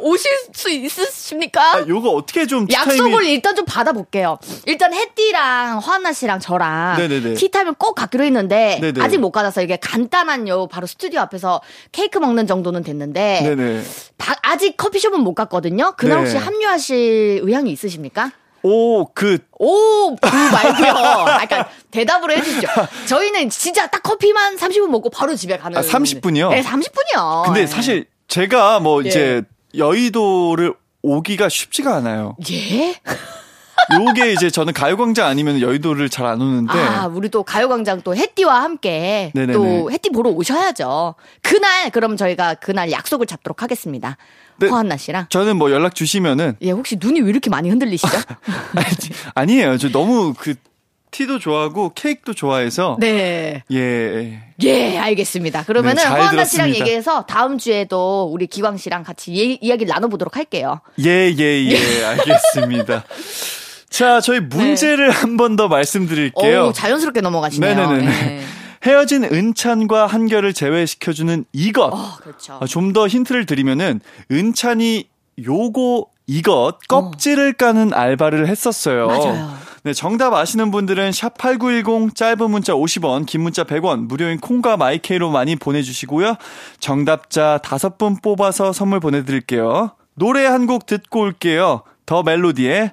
[0.00, 1.60] 오실 수 있으십니까?
[1.76, 4.38] 아, 요거 어떻게 좀 티타임이 약속을 일단 좀 받아볼게요.
[4.66, 7.34] 일단 혜띠랑 화나 씨랑 저랑 네네네.
[7.34, 9.02] 티타임을 꼭 갖기로 했는데 네네.
[9.02, 10.68] 아직 못 가서 이게 간단한 요.
[10.68, 13.82] 바로 스튜디오 앞에서 케이크 먹는 정도는 됐는데.
[14.18, 15.94] 바- 아직 커피숍은 못 갔거든요.
[15.96, 16.22] 그날 네.
[16.22, 18.30] 혹시 합류하실 의향이 있으십니까?
[18.62, 21.26] 오, 그, 오, 그 말고요.
[21.40, 22.68] 약간 대답으로 해주십시오.
[23.06, 25.76] 저희는 진짜 딱 커피만 30분 먹고 바로 집에 가는.
[25.78, 26.50] 아, 30분 이요?
[26.50, 27.44] 네, 30분이요.
[27.44, 29.08] 근데 사실 제가 뭐 예.
[29.08, 29.42] 이제
[29.76, 32.36] 여의도를 오기가 쉽지가 않아요.
[32.50, 32.94] 예?
[33.92, 36.72] 요게 이제 저는 가요광장 아니면 여의도를 잘 안 오는데.
[36.78, 39.52] 아, 우리 또 가요광장 또 해띠와 함께 네네네.
[39.54, 41.14] 또 해띠 보러 오셔야죠.
[41.42, 44.16] 그날 그럼 저희가 그날 약속을 잡도록 하겠습니다.
[44.58, 44.68] 네.
[44.68, 45.26] 허한나 씨랑.
[45.30, 48.10] 저는 뭐 연락 주시면은 예, 혹시 눈이 왜 이렇게 많이 흔들리시죠?
[49.34, 49.78] 아니에요.
[49.78, 50.54] 저 너무 그
[51.10, 53.62] 티도 좋아하고 케이크도 좋아해서 네.
[53.72, 54.42] 예.
[54.62, 55.62] 예, 알겠습니다.
[55.64, 56.68] 그러면은 네, 잘 허한나 씨랑.
[56.70, 60.80] 얘기해서 다음 주에도 우리 기광 씨랑 같이 예- 이야기를 나눠 보도록 할게요.
[61.02, 62.04] 예, 예, 예.
[62.04, 63.04] 알겠습니다.
[63.90, 66.66] 자, 저희 문제를 한번 더 말씀드릴게요.
[66.66, 67.74] 오, 자연스럽게 넘어가시네요.
[67.74, 68.06] 네네네.
[68.06, 68.40] 네.
[68.84, 71.92] 헤어진 은찬과 한결을 제외시켜주는 이것.
[71.92, 72.60] 어, 그렇죠.
[72.68, 75.08] 좀 더 힌트를 드리면은 은찬이
[75.44, 79.06] 요거 이것 껍질을 까는 알바를 했었어요.
[79.08, 79.54] 맞아요.
[79.84, 85.30] 네, 정답 아시는 분들은 샵 8910 짧은 문자 50원, 긴 문자 100원, 무료인 콩과 마이케이로
[85.30, 86.36] 많이 보내주시고요.
[86.80, 89.92] 정답자 5분 뽑아서 선물 보내드릴게요.
[90.14, 91.82] 노래 한 곡 듣고 올게요.
[92.06, 92.92] 더 멜로디의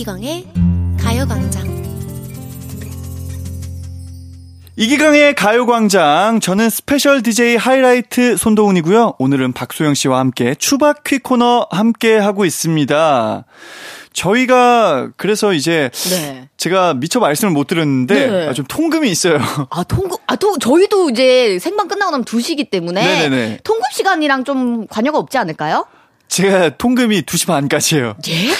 [0.00, 0.46] 이기광의
[0.98, 1.80] 가요광장
[4.76, 6.40] 이기광의 가요광장.
[6.40, 9.16] 저는 special DJ 하이라이트 손동운이고요.
[9.18, 13.44] 오늘은 박소영 씨와 함께 추박퀴 코너 함께 하고 있습니다.
[14.14, 16.48] 저희가 그래서 이제 네.
[16.56, 18.48] 제가 미처 말씀을 못 드렸는데 네.
[18.48, 19.38] 아, 좀 통금이 있어요.
[19.68, 23.04] 아, 통금, 아, 또, 저희도 이제 생방 끝나고 나면 2시기 때문에.
[23.04, 23.58] 네네네.
[23.64, 25.84] 통금 시간이랑 좀 관여가 없지 않을까요?
[26.28, 28.14] 제가 통금이 2시 반까지예요.
[28.28, 28.50] 예?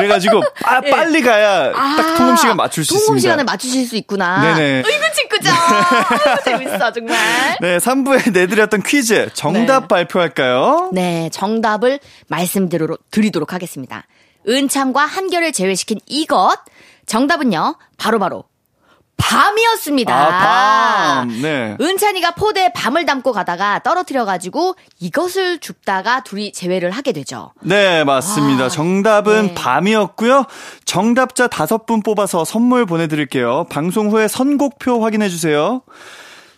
[0.00, 3.20] 그래가지고 아, 빨리 가야 딱 통금 시간 맞출 수 아, 통금 있습니다.
[3.20, 4.54] 시간에 맞추실 수 있구나.
[4.54, 4.82] 네네.
[4.86, 5.50] 어이구, 친구죠.
[6.44, 7.16] 재밌어, 정말.
[7.60, 9.88] 네, 3부에 내드렸던 퀴즈 정답 네.
[9.88, 10.90] 발표할까요?
[10.92, 14.06] 네, 정답을 말씀드리도록 드리도록 하겠습니다.
[14.48, 16.56] 은창과 한결을 제외시킨 이것.
[17.06, 18.44] 정답은요, 바로바로
[19.20, 20.14] 밤이었습니다.
[20.14, 21.28] 아, 밤.
[21.42, 21.76] 네.
[21.80, 27.52] 은찬이가 포대에 밤을 담고 가다가 떨어뜨려가지고 이것을 줍다가 둘이 재회를 하게 되죠.
[27.60, 28.64] 네, 맞습니다.
[28.64, 29.54] 아, 정답은 네.
[29.54, 30.46] 밤이었고요.
[30.84, 33.66] 정답자 다섯 분 뽑아서 선물 보내드릴게요.
[33.70, 35.82] 방송 후에 선곡표 확인해주세요.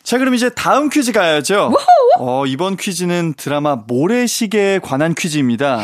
[0.03, 1.73] 자, 그럼 이제 다음 퀴즈 가야죠.
[2.19, 5.81] 어, 이번 퀴즈는 드라마 모래시계에 관한 퀴즈입니다.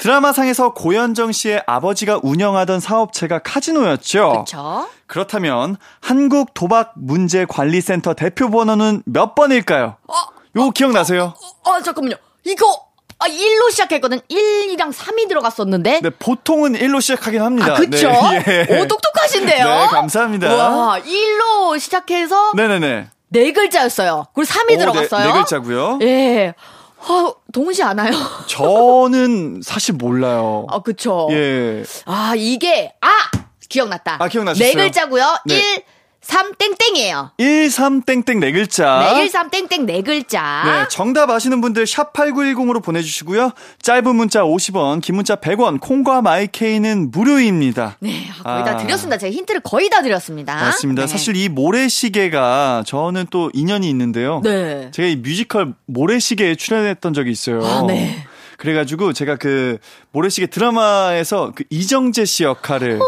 [0.00, 4.30] 드라마상에서 고현정 씨의 아버지가 운영하던 사업체가 카지노였죠.
[4.30, 4.88] 그렇죠?
[5.06, 9.96] 그렇다면 한국 도박 문제 관리센터 대표 번호는 몇 번일까요?
[10.56, 11.34] 요거 기억나세요?
[11.64, 12.16] 어, 잠깐만요.
[12.44, 12.66] 이거
[13.18, 14.20] 아 1로 시작했거든.
[14.30, 16.00] 1이랑 3이 들어갔었는데.
[16.02, 17.74] 네, 보통은 1로 시작하긴 합니다.
[17.74, 18.08] 아, 그쵸?
[18.08, 18.80] 네, 예.
[18.80, 19.64] 오, 똑똑하신데요?
[19.66, 20.54] 네, 감사합니다.
[20.54, 23.08] 와, 1로 시작해서 네네네.
[23.28, 24.28] 네 글자였어요.
[24.34, 25.26] 그리고 3이 오, 들어갔어요.
[25.26, 25.98] 네, 네 글자고요.
[26.00, 26.54] 예.
[27.08, 28.12] 어, 동훈 씨 아나요?
[28.46, 30.66] 저는 사실 몰라요.
[30.70, 31.28] 아, 그쵸.
[31.30, 31.82] 예.
[32.06, 33.08] 아, 이게, 아!
[33.68, 34.16] 기억났다.
[34.20, 34.68] 아, 기억나셨어요?
[34.68, 35.38] 네 글자고요.
[35.46, 35.54] 네.
[35.76, 35.84] 1,
[36.22, 37.32] 3 땡땡이에요.
[37.38, 39.14] 13땡땡 네 글자.
[39.14, 40.62] 네, 1, 3 땡땡 네 글자.
[40.64, 43.52] 네, 정답 아시는 분들 샵 8910으로 보내주시고요.
[43.80, 47.96] 짧은 문자 50원, 긴 문자 100원, 콩과 마이케이는 무료입니다.
[48.00, 48.76] 네, 아, 거의 다 아.
[48.76, 49.16] 드렸습니다.
[49.16, 50.54] 제가 힌트를 거의 다 드렸습니다.
[50.54, 51.02] 맞습니다.
[51.02, 51.08] 네.
[51.08, 54.42] 사실 이 모래시계가 저는 또 인연이 있는데요.
[54.44, 54.90] 네.
[54.92, 57.64] 제가 이 뮤지컬 모래시계에 출연했던 적이 있어요.
[57.64, 58.26] 아, 네.
[58.58, 59.78] 그래가지고 제가 그
[60.12, 62.98] 모래시계 드라마에서 그 이정재 씨 역할을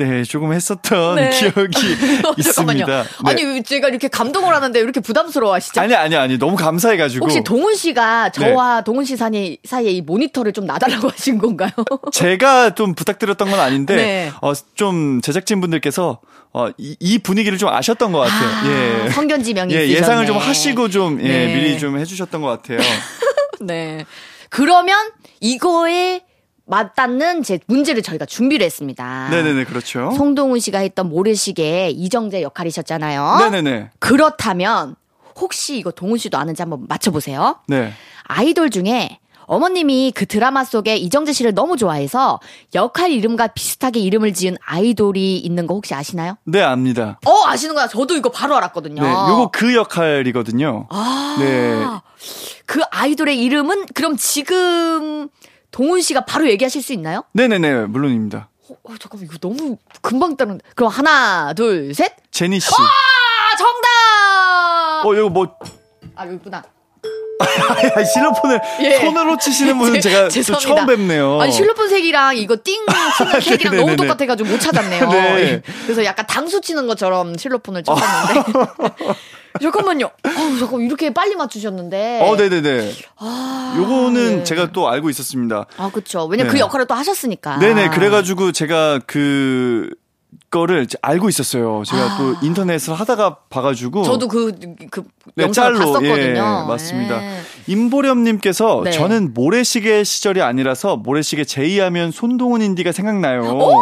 [0.00, 1.28] 네, 조금 했었던 어, 네.
[1.28, 1.76] 기억이
[2.38, 2.42] 있습니다.
[2.52, 2.86] 잠깐만요.
[2.86, 3.04] 네.
[3.26, 5.78] 아니, 제가 이렇게 감동을 하는데 왜 이렇게 부담스러워 하시죠?
[5.78, 8.40] 아니 아니 아니 너무 감사해가지고 혹시 동훈 씨가 네.
[8.40, 11.70] 저와 동훈 씨 사이, 사이에 이 모니터를 좀 놔달라고 하신 건가요?
[12.12, 14.32] 제가 좀 부탁드렸던 건 아닌데 네.
[14.40, 16.20] 어, 좀 제작진 분들께서
[16.52, 18.48] 어, 이, 이 분위기를 좀 아셨던 것 같아요.
[18.48, 19.10] 아, 예.
[19.10, 19.88] 성견지명이 예.
[19.88, 21.54] 예상을 좀 하시고 좀 예, 네.
[21.54, 22.78] 미리 좀 해주셨던 것 같아요.
[23.60, 24.04] 네.
[24.48, 24.96] 그러면
[25.40, 26.22] 이거에
[26.70, 29.28] 맞닿는 제 문제를 저희가 준비를 했습니다.
[29.30, 30.12] 네네네 그렇죠.
[30.16, 33.38] 송동훈 씨가 했던 모래시계 이정재 역할이셨잖아요.
[33.40, 33.90] 네네네.
[33.98, 34.94] 그렇다면
[35.36, 37.56] 혹시 이거 동훈 씨도 아는지 한번 맞춰보세요.
[37.66, 37.92] 네.
[38.24, 42.38] 아이돌 중에 어머님이 그 드라마 속에 이정재 씨를 너무 좋아해서
[42.72, 46.36] 역할 이름과 비슷하게 이름을 지은 아이돌이 있는 거 혹시 아시나요?
[46.44, 47.18] 네 압니다.
[47.26, 47.88] 어 아시는 거야.
[47.88, 49.02] 저도 이거 바로 알았거든요.
[49.02, 50.86] 네, 요거 그 역할이거든요.
[50.90, 51.84] 아, 네.
[52.66, 55.28] 그 아이돌의 이름은 그럼 지금
[55.70, 57.24] 동훈 씨가 바로 얘기하실 수 있나요?
[57.32, 58.48] 네네네, 물론입니다.
[58.68, 60.60] 어, 어, 잠깐만 이거 너무 금방 따는.
[60.74, 62.12] 그럼 하나, 둘, 셋.
[62.30, 62.68] 제니 씨.
[62.72, 65.06] 아 정답.
[65.08, 65.56] 어, 이거 뭐,
[66.14, 66.62] 아 여기 있구나.
[67.40, 68.96] 아, 실로폰을 예.
[68.98, 70.74] 손으로 치시는 분은 제가 또 죄송합니다.
[70.74, 71.40] 처음 뵙네요.
[71.40, 72.84] 아니 실로폰 색이랑 이거 띵
[73.16, 73.96] 치는 색이랑 너무 네네네네.
[73.96, 75.08] 똑같아가지고 못 찾았네요.
[75.10, 75.40] 네.
[75.40, 75.62] 예.
[75.84, 78.52] 그래서 약간 당수 치는 것처럼 실로폰을 쳤었는데.
[79.60, 80.06] 잠깐만요.
[80.06, 82.20] 어, 잠깐 이렇게 빨리 맞추셨는데.
[82.22, 82.92] 어, 네네네.
[83.18, 84.44] 아, 요거는 네.
[84.44, 85.66] 제가 또 알고 있었습니다.
[85.76, 86.26] 아, 그쵸.
[86.26, 86.58] 왜냐면 네.
[86.58, 87.58] 그 역할을 또 하셨으니까.
[87.58, 87.90] 네네.
[87.90, 89.90] 그래가지고 제가 그,
[90.50, 91.82] 거를 알고 있었어요.
[91.86, 94.00] 제가 또 인터넷을 하다가 봐가지고.
[94.00, 94.04] 아.
[94.04, 94.52] 저도 그,
[94.90, 95.04] 그,
[95.36, 95.78] 네, 짤로.
[95.78, 96.18] 봤었거든요.
[96.18, 97.22] 예, 맞습니다.
[97.22, 97.40] 예.
[97.68, 98.90] 임보렴님께서 네.
[98.90, 103.42] 저는 모래시계 시절이 아니라서 모래시계 제의하면 손동훈 인디가 생각나요.
[103.42, 103.72] 오,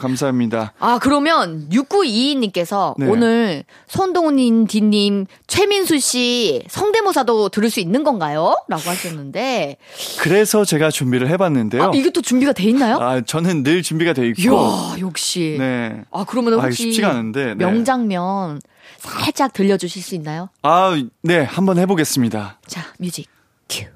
[0.00, 0.72] 감사합니다.
[0.78, 3.06] 아, 그러면 6922님께서 네.
[3.06, 8.56] 오늘 손동훈 디님, 최민수 씨 성대모사도 들을 수 있는 건가요?
[8.68, 9.76] 라고 하셨는데.
[10.20, 11.84] 그래서 제가 준비를 해봤는데요.
[11.84, 12.96] 아, 이게 또 준비가 돼 있나요?
[12.96, 14.40] 아, 저는 늘 준비가 돼 있고.
[14.40, 15.56] 이야, 역시.
[15.58, 16.02] 네.
[16.10, 17.54] 아, 그러면 아, 혹시 쉽지가 않은데.
[17.54, 17.54] 네.
[17.54, 18.60] 명장면
[18.98, 20.48] 살짝 들려주실 수 있나요?
[20.62, 22.58] 아, 네, 한번 해보겠습니다.
[22.66, 23.28] 자, 뮤직
[23.68, 23.86] 큐.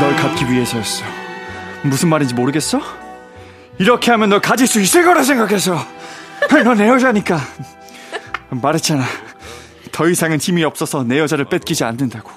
[0.00, 1.04] 널 갖기 위해서였어.
[1.82, 2.80] 무슨 말인지 모르겠어?
[3.78, 5.78] 이렇게 하면 널 가질 수 있을 거라 생각해서.
[6.64, 7.40] 넌 내 여자니까.
[8.50, 9.04] 말했잖아.
[9.92, 12.30] 더 이상은 힘이 없어서 내 여자를 뺏기지 않는다고.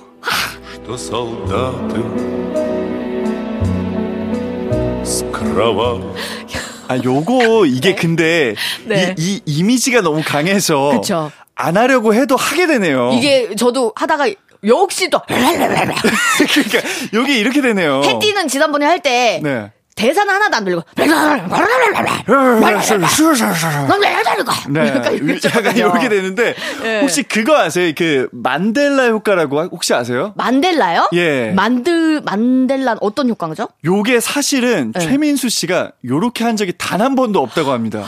[6.88, 7.96] 아, 요거 이게 네.
[7.96, 8.56] 근데
[8.86, 9.14] 네.
[9.18, 11.32] 이, 이 이미지가 너무 강해서 그쵸.
[11.56, 13.12] 안 하려고 해도 하게 되네요.
[13.14, 14.28] 이게 저도 하다가
[14.66, 16.80] 역시 또 그러니까,
[17.14, 18.02] 여기 이렇게 되네요.
[18.04, 19.72] 해띠는 지난번에 할 때 네.
[19.96, 20.82] 대사는 하나도 안 들리고
[24.70, 24.88] 네.
[25.44, 27.02] 약간 이렇게 되는데 네.
[27.02, 27.92] 혹시 그거 아세요?
[27.98, 30.34] 그 만델라 효과라고 혹시 아세요?
[30.38, 31.10] 만델라요?
[31.14, 31.52] 예.
[31.52, 33.68] 만들 만델라 어떤 효과죠?
[33.84, 35.00] 요게 사실은 네.
[35.02, 38.04] 최민수 씨가 요렇게 한 적이 단 한 번도 없다고 합니다.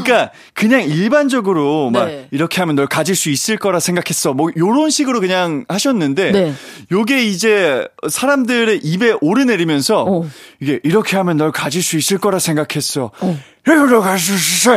[0.00, 2.28] 그러니까 그냥 일반적으로 막 네.
[2.30, 4.32] 이렇게 하면 널 가질 수 있을 거라 생각했어.
[4.32, 6.52] 뭐 요런 식으로 그냥 하셨는데 네.
[6.90, 10.26] 요게 이제 사람들의 입에 오르내리면서 어.
[10.62, 13.10] 이게 이렇게 하면 널 가질 수 있을 거라 생각했어.
[13.66, 14.74] 이걸로 갈수 있어.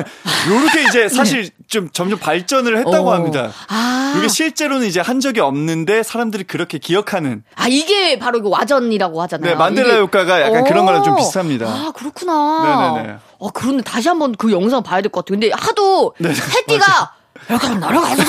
[0.50, 2.98] 요렇게 이제 사실 좀 점점 발전을 했다고 네.
[3.00, 3.12] 어.
[3.14, 3.52] 합니다.
[3.68, 4.16] 아.
[4.18, 9.52] 이게 실제로는 이제 한 적이 없는데 사람들이 그렇게 기억하는 아 이게 바로 그 와전이라고 하잖아요.
[9.52, 11.68] 네, 만델라 이게- 효과가 약간 그런 거랑 좀 비슷합니다.
[11.68, 12.94] 아 그렇구나.
[12.96, 13.14] 네네네.
[13.42, 15.40] 아 그런데 다시 한번 그 영상 봐야 될 것 같아요.
[15.40, 17.14] 근데 하도 네, 해띠가
[17.50, 18.24] 이렇게 하면 날아가서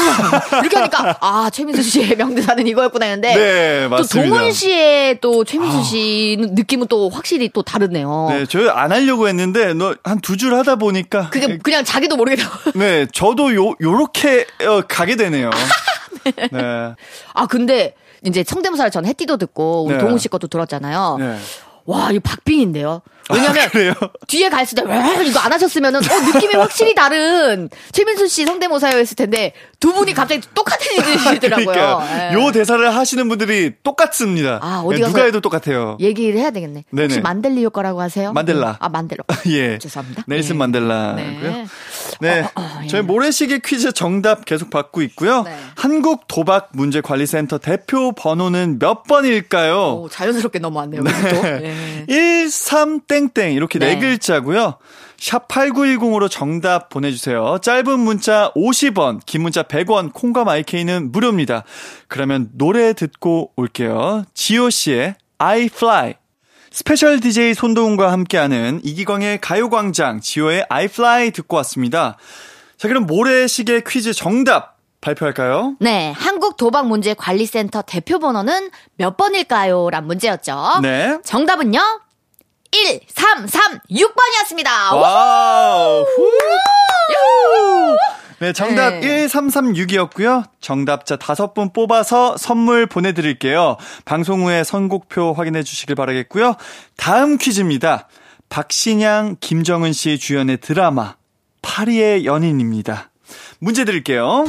[0.61, 4.27] 이렇게 하니까 아 최민수 씨의 명대사는 이거였구나 했는데 네, 또 맞습니다.
[4.37, 4.39] 아.
[4.39, 8.27] 동훈 씨의 또 최민수 씨 느낌은 또 확실히 또 다르네요.
[8.31, 12.43] 네, 저 안 하려고 했는데 너 한 두 줄 하다 보니까 그게 그냥 자기도 모르게
[12.43, 12.51] 나.
[12.75, 15.51] 네, 저도 요 요렇게 어, 가게 되네요.
[16.53, 16.95] 네.
[17.35, 17.95] 아 근데
[18.25, 19.99] 이제 성대모사를 전 해띠도 듣고 우리 네.
[20.01, 21.17] 동훈 씨 것도 들었잖아요.
[21.21, 21.39] 네.
[21.85, 23.01] 와, 이거 박빙인데요.
[23.33, 23.69] 왜냐면
[24.01, 24.09] 아?
[24.27, 24.89] 뒤에 갈수록
[25.25, 30.87] 이거 안 하셨으면은 어 느낌이 확실히 다른 최민수 씨 성대모사였을 텐데 두 분이 갑자기 똑같은
[30.97, 31.67] 일이시더라고요.
[31.67, 32.35] 그러니까 예.
[32.35, 34.59] 요 대사를 하시는 분들이 똑같습니다.
[34.63, 35.97] 아, 어디 네, 가서 누가 해도 똑같아요.
[36.01, 36.85] 얘기를 해야 되겠네.
[36.91, 37.05] 네네.
[37.05, 38.33] 혹시 만델리 효과라고 하세요?
[38.33, 38.77] 만델라.
[38.81, 39.25] 아, 만델라.
[39.49, 39.79] 예.
[39.79, 40.25] 죄송합니다.
[40.27, 40.59] 넬슨 네.
[40.59, 41.15] 만델라고요.
[41.17, 41.67] 네.
[42.21, 42.41] 네.
[42.55, 42.87] 어, 어, 예.
[42.89, 45.43] 저희 모래시계 퀴즈 정답 계속 받고 있고요.
[45.43, 45.57] 네.
[45.75, 50.01] 한국 도박 문제 관리센터 대표 번호는 몇 번일까요?
[50.01, 51.03] 오, 자연스럽게 넘어왔네요.
[51.03, 51.11] 네.
[51.11, 51.47] 또.
[51.65, 52.47] 예.
[52.47, 53.95] 13 땡땡 이렇게 네.
[53.95, 54.01] 네.
[54.01, 54.79] 글자고요.
[55.19, 57.59] 샵 8910으로 정답 보내주세요.
[57.63, 61.65] 짧은 문자 50원, 긴 문자 100원, 콩과 마이케이는 무료입니다.
[62.09, 64.25] 그러면 노래 듣고 올게요.
[64.35, 66.15] 지오씨의 I Fly.
[66.71, 72.19] special DJ 손동운과 함께하는 이기광의 가요광장, 지오의 I Fly 듣고 왔습니다.
[72.77, 75.77] 자, 그럼 모래시계 퀴즈 정답 발표할까요?
[75.81, 79.89] 네, 한국 도박 문제 관리센터 대표 번호는 몇 번일까요?
[79.89, 80.81] 란 문제였죠.
[80.83, 81.19] 네.
[81.25, 81.81] 정답은요?
[83.89, 84.95] 1336번이었습니다.
[84.95, 86.03] Wow!
[86.03, 86.31] 후!
[88.39, 89.27] 네, 정답 네.
[89.27, 90.45] 1336이었고요.
[90.61, 93.79] 정답자 5분 뽑아서 선물 보내드릴게요.
[94.05, 96.55] 방송 후에 선곡표 확인해 주시길 바라겠고요.
[96.97, 98.09] 다음 퀴즈입니다.
[98.51, 101.17] 박신양, 김정은 씨 주연의 드라마
[101.63, 103.11] 파리의 연인입니다.
[103.59, 104.45] 문제 드릴게요.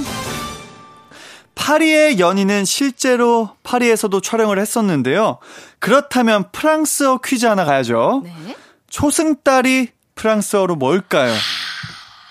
[1.57, 5.39] 파리의 연인은 실제로 파리에서도 촬영을 했었는데요.
[5.79, 8.21] 그렇다면 프랑스어 퀴즈 하나 가야죠.
[8.23, 8.55] 네.
[8.89, 11.33] 초승달이 프랑스어로 뭘까요?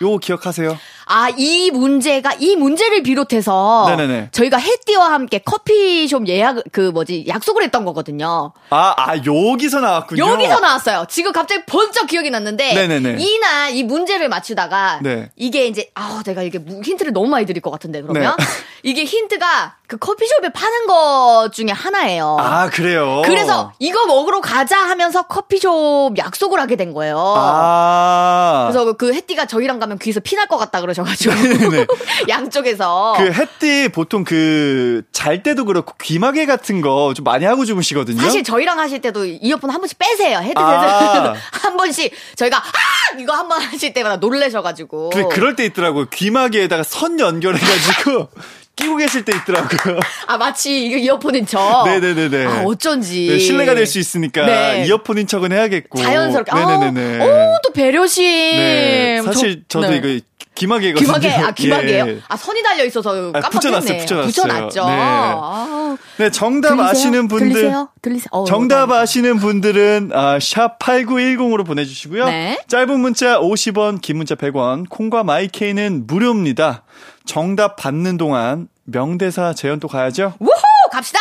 [0.01, 0.79] 요거 기억하세요?
[1.09, 3.85] 아, 이 문제가, 이 문제를 비롯해서.
[3.89, 4.31] 네네네.
[4.33, 8.53] 저희가 혜띠와 함께 커피숍 예약, 그 뭐지, 약속을 했던 거거든요.
[8.71, 10.27] 아, 아, 여기서 나왔군요.
[10.27, 11.07] 여기서 나왔어요.
[11.09, 12.75] 지금 갑자기 번쩍 기억이 났는데.
[12.75, 13.17] 네네네.
[13.23, 14.99] 이날 이 문제를 맞추다가.
[15.03, 15.31] 네.
[15.37, 18.35] 이게 이제, 아 내가 이게 무- 힌트를 너무 많이 드릴 것 같은데, 그러면.
[18.37, 18.45] 네.
[18.83, 22.37] 이게 힌트가 그 커피숍에 파는 것 중에 하나예요.
[22.41, 23.23] 아, 그래요?
[23.25, 27.17] 그래서 이거 먹으러 가자 하면서 커피숍 약속을 하게 된 거예요.
[27.37, 28.69] 아.
[28.71, 31.87] 그래서 그 혜띠가 저희랑 가면 귀에서 피날 것 같다 그러셔가지고
[32.29, 38.21] 양쪽에서 그 햇띠 보통 그 잘 때도 그렇고 귀마개 같은 거 좀 많이 하고 주무시거든요.
[38.21, 40.39] 사실 저희랑 하실 때도 이어폰 한 번씩 빼세요.
[40.39, 41.35] 헤드셋을 아.
[41.53, 45.11] 한 번씩 저희가 아 이거 한 번 하실 때마다 놀래셔가지고.
[45.11, 46.07] 그 그럴 때 있더라고요.
[46.11, 48.29] 귀마개에다가 선 연결해가지고
[48.77, 49.99] 끼고 계실 때 있더라고요.
[50.27, 51.85] 아 마치 이거 이어폰인 척.
[51.87, 52.45] 네네네네.
[52.47, 53.27] 아 어쩐지.
[53.31, 54.85] 네, 신뢰가 될 수 있으니까 네.
[54.87, 55.99] 이어폰인 척은 해야겠고.
[55.99, 56.53] 자연스럽게.
[56.55, 57.23] 네네네네.
[57.25, 58.25] 아, 오또 배려심.
[58.25, 59.21] 네.
[59.25, 59.97] 사실 저- 도 네.
[59.97, 60.25] 이거
[60.57, 61.07] 귀마개거든요.
[61.07, 62.09] 귀마개 아 귀마개요?
[62.09, 62.19] 예.
[62.29, 63.51] 아 선이 달려 있어서 아, 깜빡했네.
[63.51, 64.27] 붙여놨어요, 붙여놨어요.
[64.27, 64.87] 붙여놨죠.
[64.87, 64.97] 네.
[64.99, 66.89] 아, 네, 정답 들리세요?
[66.89, 67.49] 아시는 분들.
[67.53, 67.89] 들리세요?
[68.03, 68.29] 들리세요?
[68.31, 69.01] 어, 정답 다행이다.
[69.01, 72.27] 아시는 분들은 아, 샵 8910으로 보내주시고요.
[72.27, 72.59] 네.
[72.69, 76.83] 짧은 문자 50원, 긴 문자 100원, 콩과 마이케이는 무료입니다.
[77.27, 80.35] 정답 받는 동안 명대사 재연 또 가야죠?
[80.39, 80.53] 우후
[80.91, 81.19] 갑시다.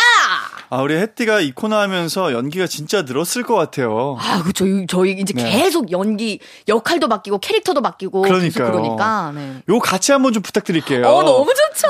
[0.69, 4.17] 아, 우리 혜띠가 이 코너 하면서 연기가 진짜 늘었을 것 같아요.
[4.19, 4.65] 아, 그쵸.
[4.87, 5.43] 저희 이제 네.
[5.43, 8.21] 계속 연기, 역할도 바뀌고, 캐릭터도 바뀌고.
[8.21, 8.71] 그러니까요.
[8.71, 9.61] 그러니까, 네.
[9.69, 11.05] 요 같이 한번 좀 부탁드릴게요.
[11.07, 11.87] 어, 너무 좋죠.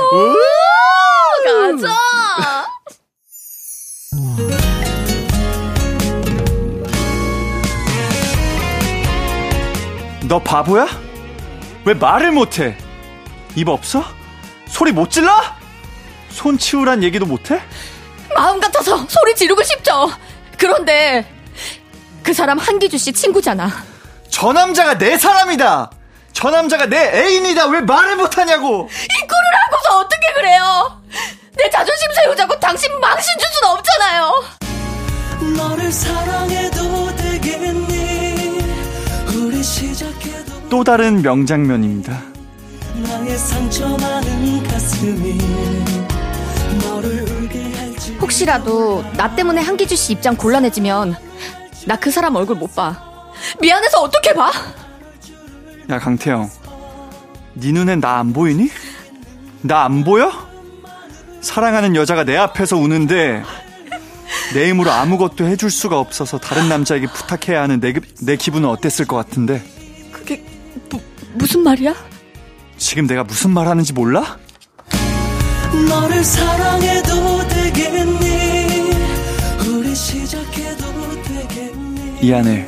[1.45, 1.93] 가자.
[10.27, 10.87] 너 바보야?
[11.85, 12.75] 왜 말을 못해?
[13.55, 14.03] 입 없어?
[14.67, 15.31] 소리 못 질러?
[16.29, 17.61] 손 치우란 얘기도 못해?
[18.35, 20.09] 마음 같아서 소리 지르고 싶죠.
[20.57, 21.25] 그런데,
[22.23, 23.69] 그 사람 한기주 씨 친구잖아.
[24.29, 25.91] 저 남자가 내 사람이다!
[26.33, 27.67] 저 남자가 내 애인이다!
[27.67, 28.89] 왜 말을 못하냐고!
[28.91, 31.01] 이 꼴을 하고서 어떻게 그래요?
[31.55, 34.43] 내 자존심 세우자고 당신 망신 줄 순 없잖아요.
[35.55, 38.59] 너를 사랑해도 되겠니
[39.33, 42.21] 우리 시작해도 또 다른 명장면입니다.
[48.21, 51.15] 혹시라도 나 때문에 한기주 씨 입장 곤란해지면
[51.87, 52.99] 나 그 사람 얼굴 못 봐.
[53.61, 54.51] 미안해서 어떻게 봐?
[55.89, 56.49] 야, 강태영.
[57.53, 58.69] 네 눈엔 나 안 보이니?
[59.61, 60.31] 나 안 보여?
[61.41, 63.43] 사랑하는 여자가 내 앞에서 우는데
[64.55, 69.05] 내 힘으로 아무것도 해줄 수가 없어서 다른 남자에게 부탁해야 하는 내, 기- 내 기분은 어땠을
[69.05, 69.61] 것 같은데
[70.11, 70.43] 그게
[70.89, 70.99] 무,
[71.35, 71.93] 무슨 말이야?
[72.77, 74.37] 지금 내가 무슨 말 하는지 몰라?
[82.21, 82.65] 이 안에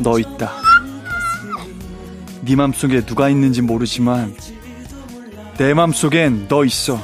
[0.00, 0.52] 너 있다.
[2.42, 4.34] 네 맘속에 누가 있는지 모르지만
[5.56, 6.98] 내 맘속엔 너 있어.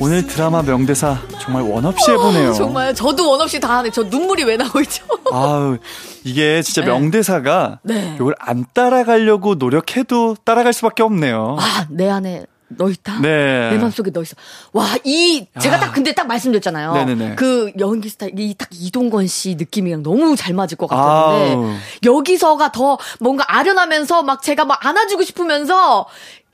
[0.00, 2.52] 오늘 드라마 명대사 정말 원 없이 해보네요.
[2.54, 3.90] 정말 저도 원 없이 다 하네.
[3.90, 5.04] 저 눈물이 왜 나오죠?
[5.32, 5.78] 아우,
[6.24, 6.88] 이게 진짜 네.
[6.88, 8.14] 명대사가 네.
[8.16, 11.56] 이걸 안 따라가려고 노력해도 따라갈 수밖에 없네요.
[11.58, 13.18] 아, 내 안에 너 있다.
[13.20, 13.70] 네.
[13.70, 14.36] 내 마음속에 너 있어.
[14.72, 16.92] 와, 이 제가 딱 근데 딱 말씀드렸잖아요.
[16.92, 17.34] 네네네.
[17.34, 21.74] 그 연기 스타일 이딱 이동건 씨 느낌이랑 너무 잘 맞을 것 같았는데 아우.
[22.04, 26.06] 여기서가 더 뭔가 아련하면서 막 제가 막 안아주고 싶으면서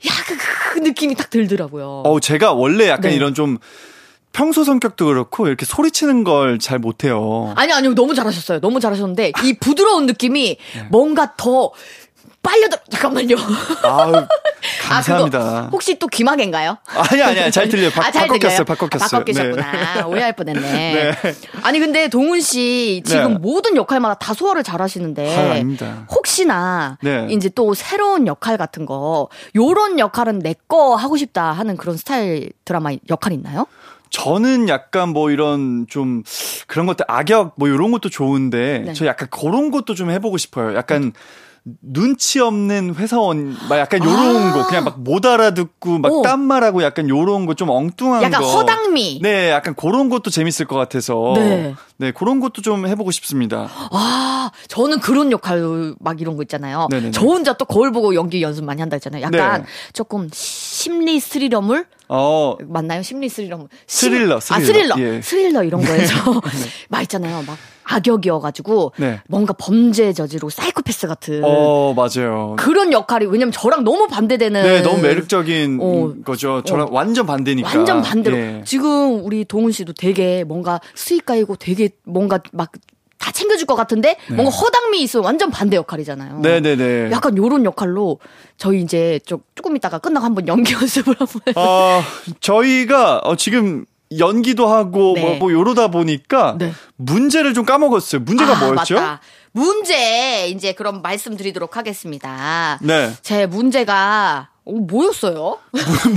[0.07, 0.37] 야, 그,
[0.73, 2.01] 그 느낌이 딱 들더라고요.
[2.05, 3.15] 어, 제가 원래 약간 네.
[3.15, 3.59] 이런 좀
[4.37, 7.53] 평소 성격도 그렇고 이렇게 소리치는 걸 잘 못해요.
[7.55, 8.59] 아니 아니요 너무 잘하셨어요.
[8.59, 10.87] 너무 잘하셨는데 이 부드러운 느낌이 네.
[10.91, 11.71] 뭔가 더
[12.43, 13.35] 빨려들 잠깐만요.
[13.83, 14.27] 아우, 아,
[14.89, 15.39] 감사합니다.
[15.39, 16.77] 그거 혹시 또 귀마개인가요?
[17.11, 17.89] 아니, 아니, 잘 들려요.
[17.91, 18.27] 바, 아, 잘?
[18.27, 19.09] 꼈어요, 바꿔 꼈어요.
[19.09, 20.07] 바꿔 끼셨구나.
[20.07, 20.61] 오해할 뻔했네.
[21.21, 21.33] 네.
[21.63, 23.39] 아니 근데 동훈 씨 지금 네.
[23.39, 26.05] 모든 역할마다 다 소화를 잘하시는데 아, 아닙니다.
[26.11, 27.27] 혹시나 네.
[27.31, 32.51] 이제 또 새로운 역할 같은 거 요런 역할은 내 거 하고 싶다 하는 그런 스타일
[32.65, 33.67] 드라마 역할 있나요?
[34.09, 36.23] 저는 약간 뭐 이런 좀
[36.67, 38.93] 그런 것들 악역 뭐 이런 것도 좋은데 네.
[38.93, 40.75] 저 약간 그런 것도 좀 해보고 싶어요.
[40.75, 41.13] 약간
[41.81, 44.53] 눈치 없는 회사원 막 약간 요런 아.
[44.53, 46.21] 거 그냥 막 못 알아듣고 막 오.
[46.21, 49.19] 딴말하고 약간 요런 거 좀 엉뚱한 약간 거 허당미.
[49.21, 51.75] 네 약간 그런 것도 재밌을 것 같아서 네.
[51.97, 53.67] 네 그런 것도 좀 해보고 싶습니다.
[53.91, 55.61] 아, 저는 그런 역할
[55.99, 56.87] 막 이런 거 있잖아요.
[56.89, 57.11] 네네네.
[57.11, 59.23] 저 혼자 또 거울 보고 연기 연습 많이 한다 했잖아요.
[59.23, 59.67] 약간 네.
[59.91, 60.29] 조금
[60.81, 63.01] 심리 스리러물 어 맞나요?
[63.01, 63.67] 심리 스리러물.
[63.87, 64.65] 심- 스릴러, 아, 스릴러.
[64.93, 64.95] 스릴러.
[65.15, 65.21] 예.
[65.23, 66.13] 스릴러 이런 거에서
[66.89, 67.43] 막 있잖아요.
[67.47, 69.19] 막 악역이어가지고 네.
[69.27, 72.55] 뭔가 범죄 저지르고 사이코패스 같은 어, 맞아요.
[72.59, 76.13] 그런 역할이 왜냐면 저랑 너무 반대되는 네, 너무 매력적인 어.
[76.23, 76.61] 거죠.
[76.63, 77.69] 저랑 완전 반대니까.
[77.75, 78.61] 완전 반대로 예.
[78.63, 82.71] 지금 우리 동훈 씨도 되게 뭔가 수익가이고 되게 뭔가 막
[83.17, 86.39] 다 챙겨줄 것 같은데 뭔가 허당미 있어 완전 반대 역할이잖아요.
[86.41, 87.09] 네, 네, 네.
[87.11, 88.19] 약간 요런 역할로
[88.57, 92.03] 저희 이제 좀 조금 있다가 끝나고 한번 연기 연습을 한번 아,
[92.39, 93.85] 저희가 어, 지금
[94.17, 95.21] 연기도 하고 네.
[95.21, 96.71] 뭐, 뭐 요러다 보니까 네.
[96.95, 98.21] 문제를 좀 까먹었어요.
[98.21, 98.95] 문제가 아, 뭐였죠?
[98.95, 99.21] 맞다.
[99.51, 102.79] 문제 이제 그럼 말씀드리도록 하겠습니다.
[102.81, 103.11] 네.
[103.21, 105.57] 제 문제가 어, 뭐였어요?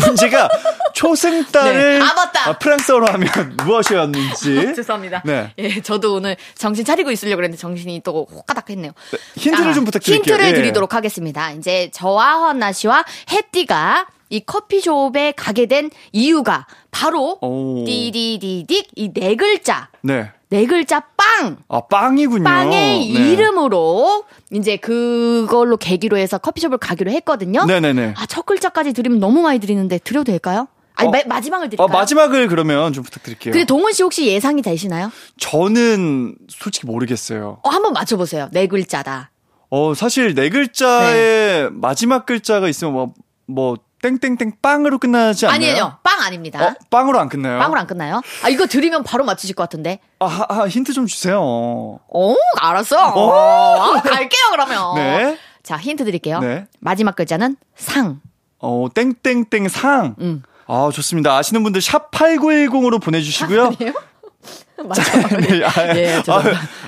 [0.06, 0.48] 문제가
[0.94, 2.04] 초승달을 네.
[2.04, 2.58] 아, 맞다.
[2.58, 3.28] 프랑스어로 하면
[3.64, 4.74] 무엇이었는지.
[4.76, 5.22] 죄송합니다.
[5.24, 5.52] 네.
[5.58, 8.92] 예, 저도 오늘 정신 차리고 있으려고 그랬는데 정신이 또 호까닥했네요.
[9.36, 10.34] 힌트를 좀 부탁드릴게요.
[10.34, 10.54] 힌트를 예.
[10.54, 11.52] 드리도록 하겠습니다.
[11.52, 17.84] 이제 저와 허나 씨와 혜띠가 이 커피숍에 가게 된 이유가 바로 오.
[17.84, 20.30] 띠디디딕 이 네 글자 네.
[20.50, 22.44] 네 글자 빵 아, 빵이군요.
[22.44, 23.04] 빵의 네.
[23.04, 27.64] 이름으로 이제 그걸로 계기로 해서 커피숍을 가기로 했거든요.
[27.66, 28.14] 네네네.
[28.16, 30.68] 아, 첫 글자까지 드리면 너무 많이 드리는데 드려도 될까요?
[31.00, 31.10] 아니, 어.
[31.10, 31.84] 마, 마지막을 드릴까요?
[31.84, 33.52] 어, 마지막을 그러면 좀 부탁드릴게요.
[33.52, 35.10] 근데 동훈 씨 혹시 예상이 되시나요?
[35.38, 37.58] 저는 솔직히 모르겠어요.
[37.62, 38.48] 어, 한번 맞춰보세요.
[38.52, 39.30] 네 글자다.
[39.70, 43.14] 어, 사실 네 글자의 마지막 글자가 있으면 뭐,
[43.46, 45.56] 뭐, 땡땡땡 빵으로 끝나지 않나요?
[45.56, 45.98] 아니에요.
[46.02, 46.64] 빵 아닙니다.
[46.64, 47.58] 어, 빵으로 안 끝나요?
[47.58, 48.22] 빵으로 안 끝나요?
[48.42, 50.00] 아, 이거 드리면 바로 맞추실 것 같은데.
[50.20, 51.38] 아, 하- 하, 힌트 좀 주세요.
[51.42, 52.96] 어, 알았어.
[53.12, 54.94] 어, 아, 갈게요, 그러면.
[54.94, 55.38] 네.
[55.62, 56.38] 자, 힌트 드릴게요.
[56.40, 56.66] 네.
[56.78, 58.20] 마지막 글자는 상.
[58.58, 60.14] 어, 땡땡땡 상.
[60.20, 60.42] 음.
[60.72, 61.36] 아, 좋습니다.
[61.36, 63.72] 아시는 분들 샵 8910으로 보내주시고요.
[64.86, 65.40] 맞아요.
[65.40, 66.42] 네, 아, 예, 아.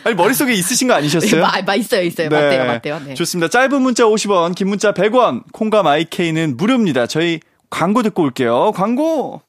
[0.05, 1.43] 아니, 머릿속에 있으신 거 아니셨어요?
[1.43, 2.31] 마, 마, 있어요, 있어요.
[2.31, 3.01] 맞대요, 맞대요.
[3.07, 3.15] 네.
[3.15, 3.49] 좋습니다.
[3.49, 7.09] 짧은 문자 50원, 긴 문자 100원, 콩과 마이케이는 무료입니다.
[7.09, 8.71] 저희 광고 듣고 올게요.
[8.73, 9.43] 광고!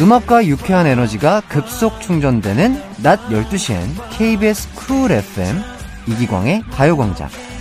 [0.00, 5.62] 음악과 유쾌한 에너지가 급속 충전되는 낮 12시엔 KBS Cool FM
[6.08, 7.51] 이기광의 가요광장.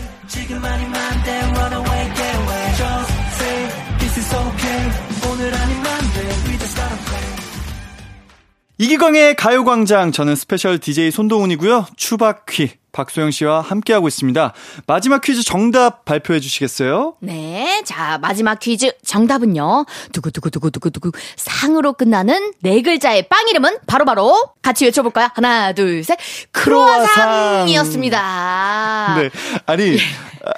[8.78, 11.88] 이기광의 가요광장, 저는 special DJ 손동운이고요.
[11.98, 14.54] 추박퀴, 박소영 씨와 함께하고 있습니다.
[14.88, 17.16] 마지막 퀴즈 정답 발표해 주시겠어요?
[17.20, 17.82] 네.
[17.86, 19.86] 자, 마지막 퀴즈 정답은요.
[20.12, 25.30] 두구두구두구두구두구 상으로 끝나는 네 글자의 빵 이름은 바로 바로 같이 외쳐볼까요?
[25.34, 26.18] 하나, 둘, 셋.
[26.52, 29.16] 크로아상이었습니다.
[29.18, 29.30] 네.
[29.66, 29.98] 아니,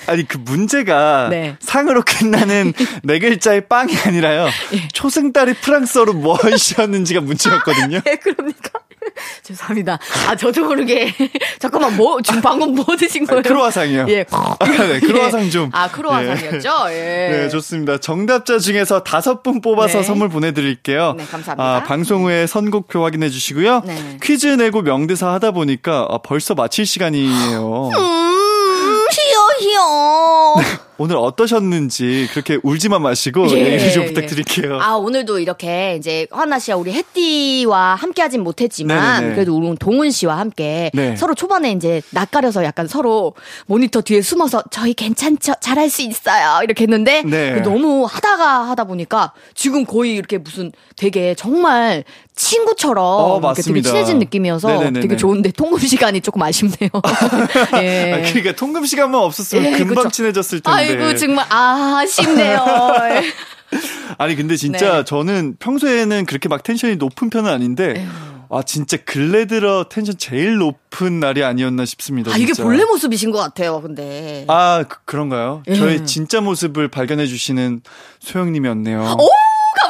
[0.07, 1.55] 아니, 그 문제가 네.
[1.59, 2.73] 상으로 끝나는
[3.03, 4.47] 네 글자의 빵이 아니라요.
[4.73, 4.87] 예.
[4.93, 8.01] 초승달이 프랑스어로 무엇이었는지가 문제였거든요.
[8.03, 8.79] 네, 그럽니까?
[9.43, 9.99] 죄송합니다.
[10.27, 11.13] 아, 저도 모르게.
[11.59, 13.41] 잠깐만, 뭐, 지금 방금 뭐 드신 거예요?
[13.41, 14.05] 크로아상이요.
[14.09, 14.25] 예.
[14.31, 15.69] 아, 네, 크로아상 좀.
[15.73, 16.69] 아, 크로아상이었죠?
[16.89, 17.29] 예.
[17.31, 17.97] 네, 좋습니다.
[17.99, 20.03] 정답자 중에서 다섯 분 뽑아서 네.
[20.03, 21.15] 선물 보내드릴게요.
[21.17, 21.63] 네, 감사합니다.
[21.63, 23.81] 아, 방송 후에 선곡표 확인해 주시고요.
[23.85, 24.17] 네.
[24.21, 27.89] 퀴즈 내고 명대사 하다 보니까 아, 벌써 마칠 시간이에요.
[27.95, 30.55] 음, 히어, 히어.
[30.97, 34.07] 오늘 어떠셨는지 그렇게 울지만 마시고 예, 얘기 좀 예.
[34.07, 34.79] 부탁드릴게요.
[34.81, 39.35] 아, 오늘도 이렇게 이제 하나 씨와 우리 햇띠와 함께 하진 못했지만 네네네.
[39.35, 41.15] 그래도 우리 동훈 씨와 함께 네.
[41.15, 43.33] 서로 초반에 이제 낯가려서 약간 서로
[43.65, 45.53] 모니터 뒤에 숨어서 저희 괜찮죠?
[45.59, 46.61] 잘할 수 있어요.
[46.63, 47.61] 이렇게 했는데 네.
[47.61, 52.03] 너무 하다가 하다 보니까 지금 거의 이렇게 무슨 되게 정말
[52.35, 53.89] 친구처럼 어, 이렇게 되게 맞습니다.
[53.89, 54.99] 친해진 느낌이어서 네네네네.
[55.01, 56.89] 되게 좋은데 통금 시간이 조금 아쉽네요.
[57.81, 58.13] 예.
[58.13, 60.09] 아, 그러니까 통금 시간만 없었으면 예, 금방 그쵸.
[60.09, 60.77] 친해졌을 텐데.
[60.77, 62.59] 아 이고 정말 아, 아쉽네요.
[64.17, 65.03] 아니 근데 진짜 네.
[65.03, 68.07] 저는 평소에는 그렇게 막 텐션이 높은 편은 아닌데
[68.49, 72.31] 아 진짜 근래 들어 텐션 제일 높은 날이 아니었나 싶습니다.
[72.31, 72.63] 아, 이게 진짜.
[72.63, 74.45] 본래 모습이신 것 같아요, 근데.
[74.47, 75.75] 아 그, 런가요 예.
[75.75, 77.81] 저의 진짜 모습을 발견해 주시는
[78.19, 79.17] 소영님이었네요.
[79.19, 79.27] 오,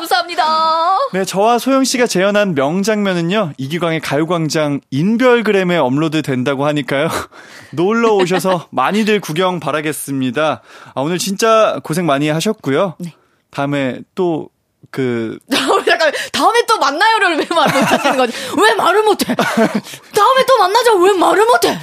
[0.04, 0.98] 감사합니다.
[1.14, 7.10] 네, 저와 소영 씨가 재현한 명장면은요, 이기광의 가요광장 인별그램에 업로드 된다고 하니까요.
[7.72, 10.62] 놀러 오셔서 많이들 구경 바라겠습니다.
[10.94, 12.96] 아, 오늘 진짜 고생 많이 하셨고요.
[13.00, 13.14] 네.
[13.52, 14.50] 다음에 또,
[14.92, 15.38] 그,
[15.86, 18.34] 잠깐 다음에 또 만나요를 왜말 못하시는 거지?
[18.62, 19.36] 왜 말을 못해?
[19.36, 21.80] 다음에 또 만나자 왜 말을 못해?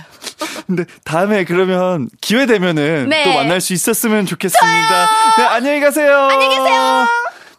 [0.67, 3.25] 근데 다음에 그러면 기회 되면은 네.
[3.25, 5.09] 또 만날 수 있었으면 좋겠습니다.
[5.39, 6.29] 네, 안녕히 가세요.
[6.31, 7.07] 안녕히 계세요.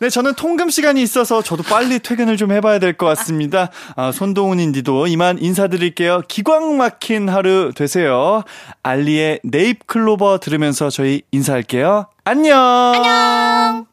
[0.01, 3.69] 네, 저는 통금 시간이 있어서 저도 빨리 퇴근을 좀 해봐야 될 것 같습니다.
[3.95, 6.23] 아, 손동훈 인디도 이만 인사드릴게요.
[6.27, 8.43] 기광 막힌 하루 되세요.
[8.81, 12.07] 알리의 네잎 클로버 들으면서 저희 인사할게요.
[12.25, 12.57] 안녕.
[12.95, 13.85] 안녕.